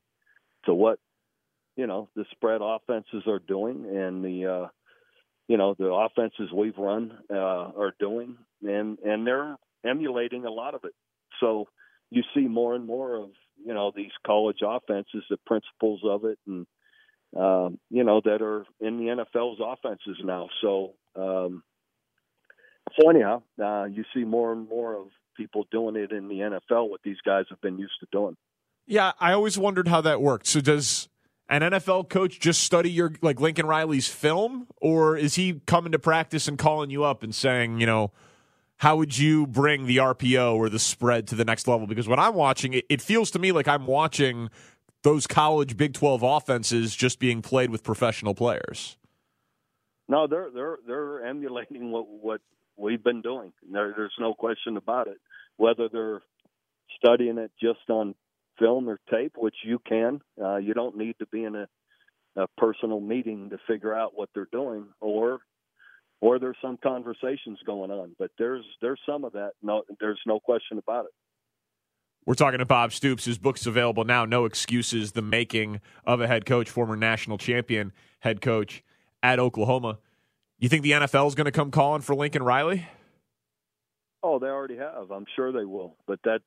to 0.66 0.74
what 0.76 1.00
you 1.76 1.88
know 1.88 2.10
the 2.16 2.26
spread 2.32 2.62
offenses 2.62 3.24
are 3.26 3.40
doing 3.40 3.86
and 3.90 4.24
the 4.24 4.46
uh, 4.46 4.68
you 5.48 5.58
know 5.58 5.76
the 5.78 5.88
offenses 5.88 6.52
we've 6.54 6.78
run 6.78 7.18
uh, 7.32 7.36
are 7.36 7.94
doing, 8.00 8.38
and 8.62 9.00
and 9.00 9.26
they're 9.26 9.58
emulating 9.84 10.46
a 10.46 10.52
lot 10.52 10.76
of 10.76 10.84
it. 10.84 10.94
So 11.40 11.70
you 12.12 12.22
see 12.36 12.48
more 12.48 12.76
and 12.76 12.86
more 12.86 13.16
of 13.16 13.30
you 13.66 13.74
know 13.74 13.92
these 13.96 14.12
college 14.28 14.60
offenses, 14.64 15.24
the 15.28 15.38
principles 15.48 16.02
of 16.04 16.26
it, 16.26 16.38
and 16.46 16.68
um, 17.36 17.80
you 17.90 18.04
know 18.04 18.22
that 18.24 18.42
are 18.42 18.66
in 18.80 18.98
the 18.98 19.06
NFL's 19.06 19.60
offenses 19.64 20.18
now. 20.24 20.50
So 20.62 20.94
um, 21.16 21.64
so 23.00 23.10
anyhow, 23.10 23.44
uh, 23.62 23.86
you 23.86 24.04
see 24.14 24.24
more 24.24 24.52
and 24.52 24.68
more 24.68 24.96
of 24.96 25.08
people 25.38 25.66
doing 25.72 25.96
it 25.96 26.12
in 26.12 26.28
the 26.28 26.36
NFL. 26.36 26.90
What 26.90 27.02
these 27.04 27.22
guys 27.26 27.46
have 27.50 27.62
been 27.62 27.78
used 27.78 28.00
to 28.02 28.08
doing. 28.12 28.36
Yeah, 28.88 29.12
I 29.20 29.34
always 29.34 29.58
wondered 29.58 29.88
how 29.88 30.02
that 30.02 30.22
worked. 30.22 30.48
So 30.48 30.62
does 30.62 31.10
an 31.48 31.62
NFL 31.62 32.10
coach 32.10 32.40
just 32.40 32.64
study 32.64 32.90
your 32.90 33.14
like 33.22 33.40
Lincoln 33.40 33.68
Riley's 33.68 34.08
film, 34.08 34.68
or 34.82 35.16
is 35.16 35.36
he 35.36 35.62
coming 35.66 35.92
to 35.92 36.00
practice 36.00 36.48
and 36.48 36.58
calling 36.58 36.90
you 36.90 37.04
up 37.04 37.24
and 37.24 37.34
saying, 37.34 37.80
you 37.80 37.86
know? 37.86 38.12
how 38.80 38.96
would 38.96 39.18
you 39.18 39.46
bring 39.46 39.88
the 39.88 39.98
RPO 39.98 40.56
or 40.56 40.70
the 40.70 40.80
spread 40.80 41.28
to 41.28 41.36
the 41.36 41.44
next 41.44 41.68
level? 41.68 41.86
Because 41.86 42.08
when 42.08 42.18
I'm 42.18 42.34
watching 42.34 42.72
it, 42.72 42.86
it 42.88 43.02
feels 43.02 43.30
to 43.32 43.40
me 43.40 43.52
like 43.52 43.68
I'm 43.68 43.86
watching 43.86 44.50
those 45.04 45.28
college 45.28 45.78
Big 45.78 45.94
12 45.94 46.24
offenses 46.24 46.96
just 46.96 47.20
being 47.20 47.42
played 47.42 47.70
with 47.70 47.84
professional 47.84 48.36
players. 48.36 48.98
No, 50.08 50.26
they're 50.28 50.50
they're 50.52 50.78
they're 50.88 51.26
emulating 51.26 51.92
what 51.92 52.08
what 52.10 52.42
we've 52.76 53.04
been 53.04 53.22
doing. 53.22 53.54
There, 53.72 53.94
there's 53.96 54.16
no 54.20 54.34
question 54.34 54.76
about 54.76 55.08
it. 55.08 55.18
Whether 55.58 55.88
they're 55.88 56.22
studying 56.98 57.38
it 57.38 57.52
just 57.62 57.90
on 57.90 58.16
film 58.58 58.90
or 58.90 59.00
tape, 59.12 59.34
which 59.38 59.56
you 59.64 59.80
can, 59.88 60.20
uh, 60.42 60.58
you 60.58 60.74
don't 60.74 60.98
need 60.98 61.16
to 61.20 61.28
be 61.28 61.44
in 61.44 61.56
a, 61.56 61.68
a 62.36 62.48
personal 62.58 63.00
meeting 63.00 63.52
to 63.52 63.58
figure 63.68 63.94
out 63.94 64.14
what 64.16 64.30
they're 64.34 64.48
doing, 64.52 64.88
or 65.00 65.40
or 66.22 66.40
there's 66.40 66.58
some 66.62 66.78
conversations 66.82 67.60
going 67.66 67.92
on. 67.92 68.16
But 68.18 68.32
there's 68.40 68.66
there's 68.82 69.00
some 69.06 69.24
of 69.24 69.34
that. 69.34 69.52
No, 69.62 69.84
there's 70.00 70.20
no 70.26 70.40
question 70.40 70.80
about 70.80 71.06
it. 71.06 71.12
We're 72.30 72.36
talking 72.36 72.60
to 72.60 72.66
Bob 72.66 72.94
Stoops. 72.94 73.26
His 73.26 73.40
book's 73.40 73.66
available 73.66 74.04
now. 74.04 74.24
No 74.24 74.46
excuses: 74.46 75.14
the 75.14 75.22
making 75.24 75.82
of 76.06 76.22
a 76.22 76.28
head 76.28 76.46
coach, 76.46 76.70
former 76.70 76.96
national 76.96 77.40
champion 77.40 77.92
head 78.20 78.40
coach 78.40 78.84
at 79.24 79.40
Oklahoma. 79.40 79.98
You 80.60 80.70
think 80.70 80.84
the 80.84 80.92
NFL 80.92 81.28
is 81.30 81.34
going 81.34 81.46
to 81.46 81.52
come 81.52 81.72
calling 81.72 82.04
for 82.04 82.14
Lincoln 82.14 82.44
Riley? 82.44 82.86
Oh, 84.22 84.38
they 84.38 84.46
already 84.46 84.78
have. 84.78 85.10
I'm 85.10 85.26
sure 85.36 85.52
they 85.52 85.66
will. 85.66 85.96
But 86.06 86.20
that 86.24 86.42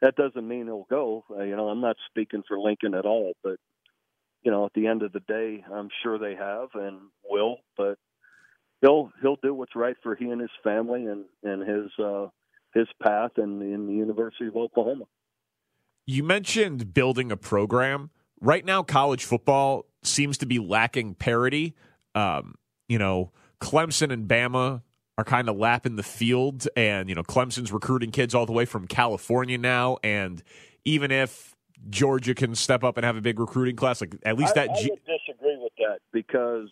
that 0.00 0.14
doesn't 0.14 0.46
mean 0.46 0.66
he'll 0.66 0.86
go. 0.88 1.24
Uh, 1.28 1.42
you 1.42 1.56
know, 1.56 1.68
I'm 1.68 1.80
not 1.80 1.96
speaking 2.08 2.44
for 2.46 2.56
Lincoln 2.56 2.94
at 2.94 3.04
all. 3.04 3.32
But 3.42 3.56
you 4.44 4.52
know, 4.52 4.66
at 4.66 4.72
the 4.74 4.86
end 4.86 5.02
of 5.02 5.10
the 5.10 5.18
day, 5.18 5.64
I'm 5.68 5.88
sure 6.04 6.16
they 6.16 6.36
have 6.36 6.68
and 6.74 7.08
will. 7.28 7.56
But 7.76 7.98
he'll 8.82 9.10
he'll 9.20 9.38
do 9.42 9.52
what's 9.52 9.74
right 9.74 9.96
for 10.00 10.14
he 10.14 10.30
and 10.30 10.40
his 10.40 10.50
family 10.62 11.06
and 11.06 11.24
and 11.42 11.68
his 11.68 11.90
uh, 11.98 12.28
his 12.72 12.86
path 13.02 13.32
in 13.36 13.60
in 13.62 13.88
the 13.88 13.94
University 13.94 14.46
of 14.46 14.54
Oklahoma. 14.54 15.06
You 16.06 16.22
mentioned 16.22 16.92
building 16.92 17.32
a 17.32 17.36
program. 17.36 18.10
Right 18.40 18.64
now, 18.64 18.82
college 18.82 19.24
football 19.24 19.86
seems 20.02 20.38
to 20.38 20.46
be 20.46 20.58
lacking 20.58 21.14
parity. 21.14 21.74
Um, 22.14 22.54
you 22.88 22.98
know, 22.98 23.32
Clemson 23.60 24.12
and 24.12 24.28
Bama 24.28 24.82
are 25.16 25.24
kind 25.24 25.48
of 25.48 25.56
lapping 25.56 25.96
the 25.96 26.02
field, 26.02 26.66
and 26.76 27.08
you 27.08 27.14
know, 27.14 27.22
Clemson's 27.22 27.72
recruiting 27.72 28.10
kids 28.10 28.34
all 28.34 28.46
the 28.46 28.52
way 28.52 28.64
from 28.64 28.86
California 28.86 29.56
now. 29.56 29.98
And 30.02 30.42
even 30.84 31.10
if 31.10 31.54
Georgia 31.88 32.34
can 32.34 32.54
step 32.54 32.84
up 32.84 32.96
and 32.96 33.04
have 33.04 33.16
a 33.16 33.20
big 33.20 33.38
recruiting 33.38 33.76
class, 33.76 34.00
like 34.00 34.14
at 34.24 34.36
least 34.36 34.56
I, 34.56 34.66
that. 34.66 34.76
G- 34.76 34.90
I 34.90 34.94
would 34.94 35.04
disagree 35.04 35.56
with 35.58 35.72
that 35.78 35.98
because 36.12 36.70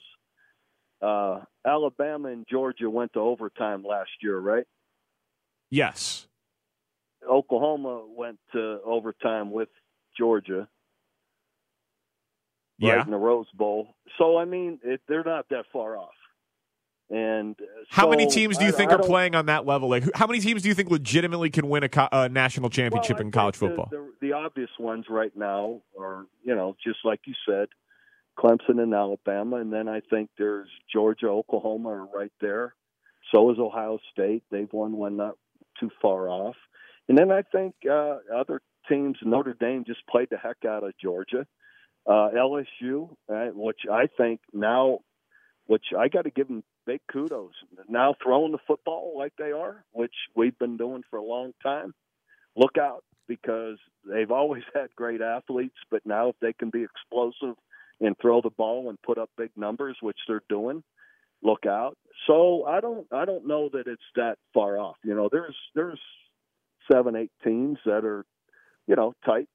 uh, 1.01 1.40
Alabama 1.66 2.29
and 2.29 2.47
Georgia 2.51 2.90
went 2.90 3.12
to 3.14 3.21
overtime 3.21 3.85
last 3.85 4.11
year, 4.23 4.38
right? 4.38 4.64
Yes. 5.71 6.27
Oklahoma 7.29 8.05
went 8.09 8.39
to 8.53 8.81
overtime 8.85 9.51
with 9.51 9.69
Georgia. 10.19 10.69
Yeah. 12.79 12.95
Right 12.95 13.05
in 13.05 13.11
the 13.11 13.17
Rose 13.17 13.47
Bowl. 13.55 13.95
So 14.19 14.37
I 14.39 14.45
mean, 14.45 14.81
it, 14.83 15.01
they're 15.09 15.25
not 15.25 15.49
that 15.51 15.65
far 15.73 15.97
off. 15.97 16.11
And 17.11 17.57
how 17.91 18.05
so 18.05 18.11
many 18.11 18.27
teams 18.27 18.57
do 18.57 18.65
you 18.65 18.71
I, 18.71 18.75
think 18.75 18.91
I 18.91 18.95
are 18.95 18.99
playing 18.99 19.35
on 19.35 19.47
that 19.47 19.67
level? 19.67 19.91
Like, 19.91 20.05
how 20.15 20.27
many 20.27 20.41
teams 20.41 20.63
do 20.63 20.69
you 20.69 20.75
think 20.75 20.91
legitimately 20.91 21.51
can 21.51 21.69
win 21.69 21.83
a 21.83 21.89
co- 21.89 22.09
uh, 22.11 22.29
national 22.29 22.71
championship 22.71 23.19
well, 23.19 23.27
in 23.27 23.31
college 23.31 23.59
the, 23.59 23.69
football? 23.69 23.89
The, 23.91 24.13
the 24.23 24.33
obvious 24.33 24.71
ones 24.79 25.05
right 25.11 25.37
now 25.37 25.83
are, 26.01 26.25
you 26.43 26.55
know, 26.55 26.75
just 26.83 27.01
like 27.05 27.21
you 27.27 27.35
said, 27.47 27.69
Clemson 28.39 28.81
and 28.81 28.95
Alabama, 28.95 29.57
and 29.57 29.71
then 29.71 29.89
I 29.89 30.01
think 30.09 30.31
there's 30.39 30.69
Georgia, 30.91 31.27
Oklahoma 31.27 31.91
are 31.91 32.07
right 32.07 32.33
there. 32.41 32.75
So 33.31 33.51
is 33.51 33.59
Ohio 33.59 33.99
State. 34.11 34.45
They've 34.51 34.73
won 34.73 34.93
one 34.93 35.19
not 35.19 35.37
too 35.79 35.91
far 36.01 36.31
off. 36.31 36.57
And 37.09 37.19
then 37.19 37.31
I 37.31 37.43
think 37.43 37.75
uh, 37.91 38.17
other 38.35 38.61
teams, 38.88 39.17
Notre 39.23 39.57
Dame 39.59 39.85
just 39.87 40.07
played 40.09 40.29
the 40.31 40.37
heck 40.37 40.65
out 40.67 40.85
of 40.85 40.93
Georgia. 41.03 41.47
Uh, 42.07 42.31
LSU, 42.35 43.11
uh, 43.33 43.51
which 43.55 43.81
I 43.91 44.09
think 44.17 44.41
now, 44.53 45.01
which 45.67 45.85
I 45.97 46.09
got 46.09 46.23
to 46.23 46.31
give 46.31 46.49
them 46.49 46.65
big 46.85 47.01
kudos. 47.12 47.53
Now 47.88 48.15
throwing 48.23 48.53
the 48.53 48.59
football 48.67 49.15
like 49.17 49.33
they 49.38 49.53
are, 49.53 49.85
which 49.93 50.15
we've 50.35 50.59
been 50.59 50.77
doing 50.77 51.03
for 51.11 51.19
a 51.19 51.25
long 51.25 51.53
time. 51.62 51.95
Look 52.57 52.77
out 52.77 53.05
because 53.29 53.79
they've 54.09 54.31
always 54.31 54.65
had 54.75 54.88
great 54.97 55.21
athletes, 55.21 55.77
but 55.91 56.05
now 56.05 56.31
if 56.31 56.37
they 56.41 56.53
can 56.53 56.71
be 56.71 56.85
explosive 56.85 57.57
and 58.01 58.17
throw 58.21 58.41
the 58.41 58.51
ball 58.51 58.88
and 58.88 59.01
put 59.03 59.19
up 59.19 59.31
big 59.38 59.51
numbers, 59.57 59.97
which 60.01 60.19
they're 60.27 60.43
doing, 60.49 60.83
look 61.43 61.67
out. 61.67 61.97
So 62.27 62.65
I 62.67 62.81
don't 62.81 63.07
I 63.12 63.25
don't 63.25 63.47
know 63.47 63.69
that 63.73 63.87
it's 63.87 64.03
that 64.17 64.38
far 64.53 64.79
off. 64.79 64.96
You 65.05 65.15
know, 65.15 65.29
there's 65.31 65.57
there's 65.75 66.00
seven, 66.91 67.17
eight 67.17 67.33
teams 67.45 67.79
that 67.85 68.05
are, 68.05 68.25
you 68.87 68.97
know, 68.97 69.15
tight. 69.25 69.49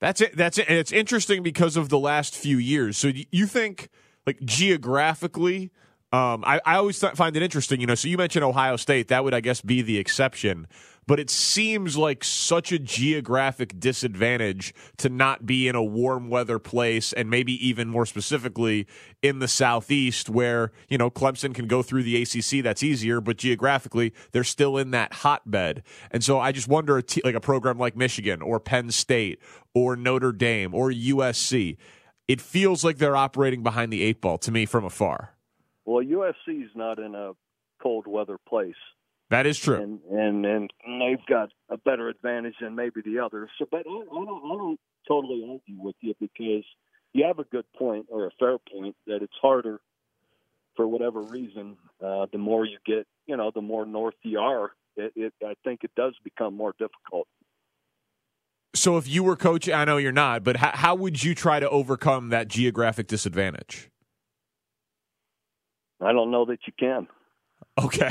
That's 0.00 0.20
it. 0.20 0.36
That's 0.36 0.58
it. 0.58 0.66
And 0.68 0.78
it's 0.78 0.92
interesting 0.92 1.42
because 1.42 1.76
of 1.76 1.88
the 1.88 1.98
last 1.98 2.36
few 2.36 2.58
years. 2.58 2.96
So 2.98 3.10
you 3.30 3.46
think, 3.46 3.88
like 4.26 4.40
geographically, 4.44 5.70
um, 6.12 6.44
I, 6.46 6.60
I 6.64 6.76
always 6.76 7.00
th- 7.00 7.14
find 7.14 7.36
it 7.36 7.42
interesting. 7.42 7.80
You 7.80 7.86
know, 7.86 7.94
so 7.94 8.08
you 8.08 8.18
mentioned 8.18 8.44
Ohio 8.44 8.76
State. 8.76 9.08
That 9.08 9.24
would, 9.24 9.34
I 9.34 9.40
guess, 9.40 9.60
be 9.60 9.82
the 9.82 9.98
exception. 9.98 10.66
But 11.06 11.20
it 11.20 11.30
seems 11.30 11.96
like 11.96 12.24
such 12.24 12.72
a 12.72 12.78
geographic 12.78 13.78
disadvantage 13.78 14.74
to 14.98 15.08
not 15.08 15.46
be 15.46 15.68
in 15.68 15.74
a 15.74 15.82
warm 15.82 16.28
weather 16.30 16.58
place, 16.58 17.12
and 17.12 17.28
maybe 17.28 17.52
even 17.66 17.88
more 17.88 18.06
specifically 18.06 18.86
in 19.22 19.38
the 19.38 19.48
southeast, 19.48 20.30
where 20.30 20.72
you 20.88 20.98
know 20.98 21.10
Clemson 21.10 21.54
can 21.54 21.66
go 21.66 21.82
through 21.82 22.04
the 22.04 22.22
ACC. 22.22 22.62
That's 22.62 22.82
easier, 22.82 23.20
but 23.20 23.36
geographically, 23.36 24.12
they're 24.32 24.44
still 24.44 24.78
in 24.78 24.90
that 24.92 25.12
hotbed. 25.12 25.82
And 26.10 26.24
so 26.24 26.38
I 26.40 26.52
just 26.52 26.68
wonder, 26.68 27.02
like 27.24 27.34
a 27.34 27.40
program 27.40 27.78
like 27.78 27.96
Michigan 27.96 28.42
or 28.42 28.60
Penn 28.60 28.90
State 28.90 29.40
or 29.74 29.96
Notre 29.96 30.32
Dame 30.32 30.74
or 30.74 30.90
USC, 30.90 31.76
it 32.28 32.40
feels 32.40 32.84
like 32.84 32.98
they're 32.98 33.16
operating 33.16 33.62
behind 33.62 33.92
the 33.92 34.02
eight 34.02 34.20
ball 34.20 34.38
to 34.38 34.50
me 34.50 34.66
from 34.66 34.84
afar. 34.84 35.34
Well, 35.84 36.02
USC 36.02 36.64
is 36.64 36.70
not 36.74 36.98
in 36.98 37.14
a 37.14 37.32
cold 37.82 38.06
weather 38.06 38.38
place. 38.48 38.74
That 39.30 39.46
is 39.46 39.58
true. 39.58 39.76
And 39.76 40.00
and 40.10 40.44
and 40.84 41.00
they've 41.00 41.26
got 41.26 41.50
a 41.68 41.76
better 41.78 42.08
advantage 42.08 42.54
than 42.60 42.74
maybe 42.74 43.00
the 43.04 43.18
others. 43.18 43.50
So, 43.58 43.66
but 43.70 43.84
I, 43.86 43.90
I 43.90 44.24
don't 44.24 44.44
I 44.44 44.56
don't 44.56 44.80
totally 45.08 45.44
argue 45.50 45.82
with 45.82 45.96
you 46.00 46.14
because 46.20 46.64
you 47.12 47.24
have 47.24 47.38
a 47.38 47.44
good 47.44 47.64
point 47.76 48.06
or 48.10 48.26
a 48.26 48.30
fair 48.38 48.58
point 48.58 48.96
that 49.06 49.22
it's 49.22 49.34
harder 49.40 49.80
for 50.76 50.86
whatever 50.86 51.22
reason. 51.22 51.76
Uh, 52.04 52.26
the 52.32 52.38
more 52.38 52.64
you 52.64 52.78
get, 52.84 53.06
you 53.26 53.36
know, 53.36 53.50
the 53.54 53.62
more 53.62 53.86
north 53.86 54.14
you 54.22 54.38
are. 54.38 54.72
It, 54.96 55.12
it 55.16 55.32
I 55.44 55.54
think 55.64 55.84
it 55.84 55.92
does 55.96 56.14
become 56.22 56.54
more 56.56 56.74
difficult. 56.78 57.26
So, 58.74 58.96
if 58.96 59.08
you 59.08 59.22
were 59.22 59.36
coach, 59.36 59.68
I 59.68 59.84
know 59.84 59.98
you're 59.98 60.12
not, 60.12 60.42
but 60.42 60.56
how, 60.56 60.72
how 60.74 60.94
would 60.96 61.22
you 61.22 61.34
try 61.34 61.60
to 61.60 61.70
overcome 61.70 62.30
that 62.30 62.48
geographic 62.48 63.06
disadvantage? 63.06 63.88
I 66.00 66.12
don't 66.12 66.32
know 66.32 66.44
that 66.46 66.58
you 66.66 66.72
can. 66.78 67.06
Okay. 67.82 68.10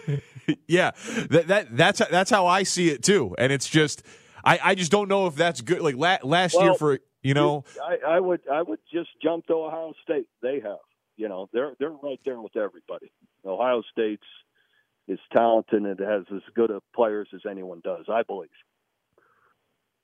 yeah, 0.68 0.92
that, 1.30 1.48
that 1.48 1.76
that's 1.76 2.00
that's 2.10 2.30
how 2.30 2.46
I 2.46 2.62
see 2.62 2.90
it 2.90 3.02
too, 3.02 3.34
and 3.38 3.52
it's 3.52 3.68
just 3.68 4.02
I, 4.44 4.58
I 4.62 4.74
just 4.74 4.90
don't 4.92 5.08
know 5.08 5.26
if 5.26 5.34
that's 5.34 5.60
good. 5.60 5.80
Like 5.80 5.96
la- 5.96 6.18
last 6.22 6.54
Well, 6.54 6.64
year 6.64 6.74
for 6.74 6.98
you 7.22 7.34
know, 7.34 7.64
I, 7.82 8.16
I 8.16 8.20
would 8.20 8.40
I 8.50 8.62
would 8.62 8.78
just 8.92 9.10
jump 9.22 9.46
to 9.48 9.54
Ohio 9.54 9.92
State. 10.02 10.26
They 10.42 10.60
have, 10.60 10.78
you 11.16 11.28
know, 11.28 11.48
they're 11.52 11.72
they're 11.78 11.90
right 11.90 12.20
there 12.24 12.40
with 12.40 12.56
everybody. 12.56 13.10
Ohio 13.44 13.82
State's 13.90 14.26
is 15.08 15.18
talented 15.32 15.82
and 15.82 15.86
it 15.86 16.00
has 16.00 16.22
as 16.32 16.42
good 16.54 16.70
of 16.70 16.82
players 16.94 17.28
as 17.34 17.40
anyone 17.50 17.80
does. 17.82 18.04
I 18.08 18.22
believe. 18.22 18.48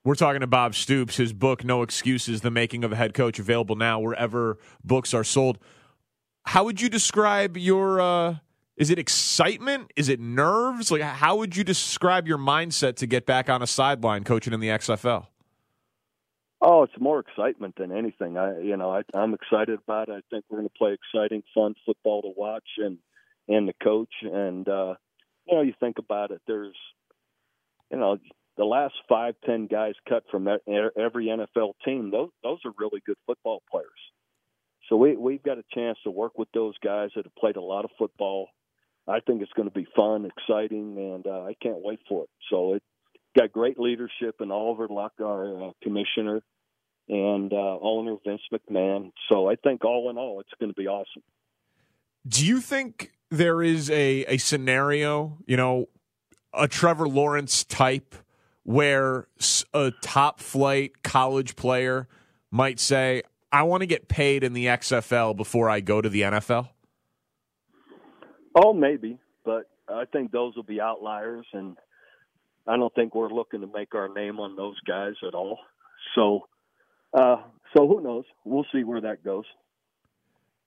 we're 0.03 0.15
talking 0.15 0.41
to 0.41 0.47
Bob 0.47 0.75
Stoops. 0.75 1.15
His 1.17 1.33
book, 1.33 1.63
No 1.63 1.81
Excuses: 1.81 2.41
The 2.41 2.51
Making 2.51 2.83
of 2.83 2.91
a 2.91 2.95
Head 2.95 3.13
Coach, 3.13 3.39
available 3.39 3.75
now 3.77 3.99
wherever 3.99 4.57
books 4.83 5.13
are 5.13 5.23
sold. 5.23 5.59
How 6.43 6.65
would 6.65 6.81
you 6.81 6.89
describe 6.89 7.55
your? 7.57 8.01
Uh, 8.01 8.35
is 8.77 8.91
it 8.91 8.99
excitement? 8.99 9.91
Is 9.95 10.07
it 10.07 10.19
nerves? 10.19 10.91
Like, 10.91 11.01
how 11.01 11.35
would 11.37 11.57
you 11.57 11.63
describe 11.63 12.27
your 12.27 12.37
mindset 12.37 12.95
to 12.97 13.07
get 13.07 13.25
back 13.25 13.49
on 13.49 13.61
a 13.61 13.67
sideline 13.67 14.23
coaching 14.23 14.53
in 14.53 14.59
the 14.59 14.67
XFL? 14.67 15.27
Oh, 16.61 16.83
it's 16.83 16.99
more 16.99 17.19
excitement 17.19 17.75
than 17.77 17.91
anything. 17.91 18.37
I, 18.37 18.59
you 18.59 18.77
know, 18.77 18.91
I, 18.91 19.01
I'm 19.13 19.33
excited 19.33 19.79
about 19.83 20.09
it. 20.09 20.13
I 20.13 20.21
think 20.29 20.45
we're 20.49 20.59
going 20.59 20.69
to 20.69 20.77
play 20.77 20.93
exciting, 20.93 21.43
fun 21.53 21.75
football 21.85 22.21
to 22.21 22.33
watch, 22.35 22.67
and 22.77 22.97
and 23.47 23.67
the 23.67 23.73
coach. 23.83 24.13
And 24.21 24.67
uh, 24.67 24.95
you 25.47 25.55
know, 25.55 25.61
you 25.61 25.73
think 25.79 25.97
about 25.99 26.31
it. 26.31 26.41
There's, 26.47 26.75
you 27.91 27.97
know, 27.97 28.17
the 28.57 28.65
last 28.65 28.95
five, 29.07 29.35
ten 29.45 29.67
guys 29.67 29.93
cut 30.09 30.23
from 30.31 30.47
every 30.47 31.27
NFL 31.27 31.73
team. 31.85 32.11
Those 32.11 32.29
those 32.43 32.59
are 32.65 32.71
really 32.77 33.01
good 33.05 33.17
football 33.27 33.61
players. 33.69 33.87
So 34.89 34.95
we 34.95 35.15
we've 35.15 35.43
got 35.43 35.59
a 35.59 35.63
chance 35.73 35.97
to 36.05 36.11
work 36.11 36.37
with 36.37 36.49
those 36.53 36.75
guys 36.83 37.11
that 37.15 37.25
have 37.25 37.35
played 37.35 37.55
a 37.55 37.61
lot 37.61 37.85
of 37.85 37.91
football. 37.99 38.47
I 39.07 39.19
think 39.21 39.41
it's 39.41 39.53
going 39.53 39.69
to 39.69 39.73
be 39.73 39.87
fun, 39.95 40.25
exciting, 40.25 40.97
and 40.97 41.25
uh, 41.25 41.43
I 41.43 41.55
can't 41.61 41.81
wait 41.81 41.99
for 42.09 42.23
it. 42.23 42.29
So 42.49 42.73
it 42.73 42.83
got 43.37 43.51
great 43.51 43.79
leadership 43.79 44.35
in 44.41 44.51
Oliver 44.51 44.87
Luck, 44.89 45.13
our 45.21 45.69
uh, 45.69 45.71
commissioner, 45.81 46.41
and 47.07 47.53
uh, 47.53 47.77
owner 47.81 48.15
Vince 48.25 48.41
McMahon. 48.51 49.11
So 49.29 49.49
I 49.49 49.55
think 49.55 49.85
all 49.85 50.09
in 50.09 50.17
all, 50.17 50.41
it's 50.41 50.49
going 50.59 50.71
to 50.71 50.79
be 50.79 50.87
awesome. 50.87 51.23
Do 52.27 52.45
you 52.45 52.59
think 52.59 53.13
there 53.29 53.63
is 53.63 53.89
a, 53.89 54.25
a 54.25 54.37
scenario, 54.37 55.37
you 55.45 55.55
know, 55.55 55.87
a 56.53 56.67
Trevor 56.67 57.07
Lawrence 57.07 57.63
type 57.63 58.15
where 58.63 59.27
a 59.73 59.93
top 60.01 60.41
flight 60.41 61.03
college 61.03 61.55
player 61.55 62.07
might 62.51 62.79
say, 62.79 63.23
I 63.51 63.63
want 63.63 63.81
to 63.81 63.87
get 63.87 64.09
paid 64.09 64.43
in 64.43 64.51
the 64.51 64.65
XFL 64.65 65.37
before 65.37 65.69
I 65.69 65.79
go 65.79 66.01
to 66.01 66.09
the 66.09 66.21
NFL? 66.21 66.69
Oh, 68.59 68.73
maybe, 68.73 69.19
but 69.45 69.69
I 69.87 70.05
think 70.05 70.31
those 70.31 70.55
will 70.55 70.63
be 70.63 70.81
outliers, 70.81 71.45
and 71.53 71.77
I 72.65 72.75
don't 72.75 72.93
think 72.95 73.13
we're 73.13 73.29
looking 73.29 73.61
to 73.61 73.67
make 73.67 73.93
our 73.93 74.09
name 74.09 74.39
on 74.39 74.55
those 74.55 74.79
guys 74.87 75.13
at 75.27 75.35
all. 75.35 75.59
So, 76.15 76.47
uh, 77.13 77.37
so 77.75 77.87
who 77.87 78.01
knows? 78.01 78.25
We'll 78.45 78.65
see 78.73 78.83
where 78.83 79.01
that 79.01 79.23
goes. 79.23 79.45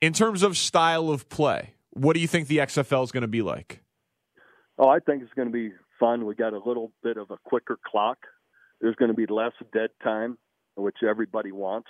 In 0.01 0.13
terms 0.13 0.45
of 0.45 0.57
style 0.57 1.11
of 1.11 1.29
play, 1.29 1.75
what 1.91 2.15
do 2.15 2.21
you 2.21 2.29
think 2.29 2.47
the 2.47 2.59
XFL 2.59 3.03
is 3.03 3.11
going 3.11 3.23
to 3.23 3.29
be 3.29 3.43
like? 3.43 3.81
Oh, 4.79 4.89
I 4.89 5.01
think 5.01 5.23
it's 5.23 5.35
going 5.35 5.49
to 5.49 5.53
be 5.53 5.73
fun. 5.99 6.27
We 6.27 6.37
got 6.37 6.53
a 6.53 6.59
little 6.59 6.93
bit 7.03 7.17
of 7.17 7.31
a 7.31 7.37
quicker 7.45 7.79
clock. 7.85 8.19
There's 8.81 8.95
going 8.95 9.11
to 9.11 9.17
be 9.17 9.27
less 9.27 9.53
dead 9.73 9.91
time, 10.03 10.39
which 10.77 10.99
everybody 11.07 11.51
wants. 11.51 11.89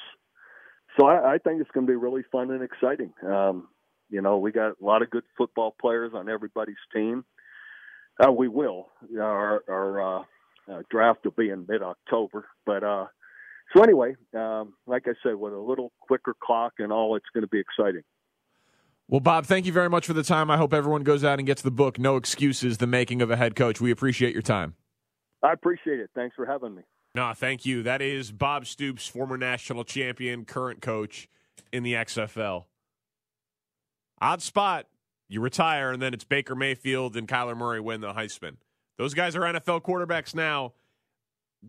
So 0.98 1.07
I, 1.07 1.34
I 1.34 1.38
think 1.38 1.61
it's 1.61 1.70
going 1.72 1.86
to 1.86 1.90
be 1.90 1.96
really 1.96 2.24
fun 2.32 2.51
and 2.51 2.62
exciting. 2.62 3.12
Um, 3.24 3.68
you 4.11 4.20
know, 4.20 4.38
we 4.38 4.52
got 4.52 4.72
a 4.80 4.84
lot 4.84 5.02
of 5.02 5.11
good 5.11 5.24
football 5.36 5.74
players 5.80 6.12
on 6.14 6.28
everybody's 6.28 6.76
team. 6.94 7.24
Uh, 8.22 8.32
we 8.32 8.48
will. 8.48 8.88
Our, 9.18 9.64
our 9.68 10.18
uh, 10.18 10.22
uh, 10.70 10.82
draft 10.90 11.20
will 11.24 11.32
be 11.32 11.50
in 11.50 11.64
mid-October, 11.68 12.46
but 12.66 12.84
uh, 12.84 13.06
so 13.74 13.82
anyway, 13.82 14.16
um, 14.34 14.74
like 14.86 15.04
I 15.06 15.12
said, 15.22 15.36
with 15.36 15.52
a 15.52 15.58
little 15.58 15.92
quicker 16.00 16.34
clock 16.42 16.74
and 16.78 16.92
all, 16.92 17.16
it's 17.16 17.26
going 17.32 17.42
to 17.42 17.48
be 17.48 17.61
exciting. 17.61 18.02
Well, 19.08 19.20
Bob, 19.20 19.46
thank 19.46 19.66
you 19.66 19.72
very 19.72 19.88
much 19.88 20.06
for 20.06 20.12
the 20.12 20.22
time. 20.22 20.50
I 20.50 20.56
hope 20.56 20.72
everyone 20.72 21.02
goes 21.02 21.24
out 21.24 21.38
and 21.38 21.46
gets 21.46 21.62
the 21.62 21.70
book, 21.70 21.98
No 21.98 22.16
Excuses 22.16 22.78
The 22.78 22.86
Making 22.86 23.22
of 23.22 23.30
a 23.30 23.36
Head 23.36 23.56
Coach. 23.56 23.80
We 23.80 23.90
appreciate 23.90 24.32
your 24.32 24.42
time. 24.42 24.74
I 25.42 25.52
appreciate 25.52 25.98
it. 25.98 26.11
Thanks 26.14 26.36
for 26.36 26.46
having 26.46 26.74
me. 26.74 26.82
No, 27.14 27.32
thank 27.34 27.66
you. 27.66 27.82
That 27.82 28.02
is 28.02 28.30
Bob 28.30 28.66
Stoops, 28.66 29.08
former 29.08 29.36
national 29.36 29.84
champion, 29.84 30.44
current 30.44 30.80
coach 30.80 31.28
in 31.72 31.82
the 31.82 31.94
XFL. 31.94 32.66
Odd 34.20 34.42
spot. 34.42 34.86
You 35.28 35.40
retire, 35.40 35.92
and 35.92 36.02
then 36.02 36.12
it's 36.12 36.24
Baker 36.24 36.54
Mayfield 36.54 37.16
and 37.16 37.28
Kyler 37.28 37.56
Murray 37.56 37.80
win 37.80 38.00
the 38.00 38.12
Heisman. 38.12 38.56
Those 38.98 39.14
guys 39.14 39.36
are 39.36 39.40
NFL 39.40 39.82
quarterbacks 39.82 40.34
now. 40.34 40.72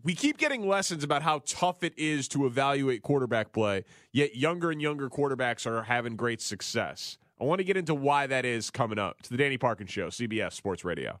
We 0.02 0.14
keep 0.14 0.36
getting 0.36 0.66
lessons 0.66 1.04
about 1.04 1.22
how 1.22 1.42
tough 1.46 1.84
it 1.84 1.94
is 1.96 2.26
to 2.28 2.46
evaluate 2.46 3.02
quarterback 3.02 3.52
play, 3.52 3.84
yet 4.12 4.34
younger 4.34 4.70
and 4.70 4.82
younger 4.82 5.08
quarterbacks 5.08 5.66
are 5.66 5.84
having 5.84 6.16
great 6.16 6.40
success. 6.40 7.18
I 7.40 7.44
want 7.44 7.58
to 7.58 7.64
get 7.64 7.76
into 7.76 7.94
why 7.94 8.26
that 8.26 8.44
is 8.44 8.70
coming 8.70 8.98
up. 8.98 9.16
It's 9.20 9.28
the 9.28 9.36
Danny 9.36 9.58
Parkins 9.58 9.90
Show, 9.90 10.08
CBS 10.08 10.54
Sports 10.54 10.84
Radio. 10.84 11.20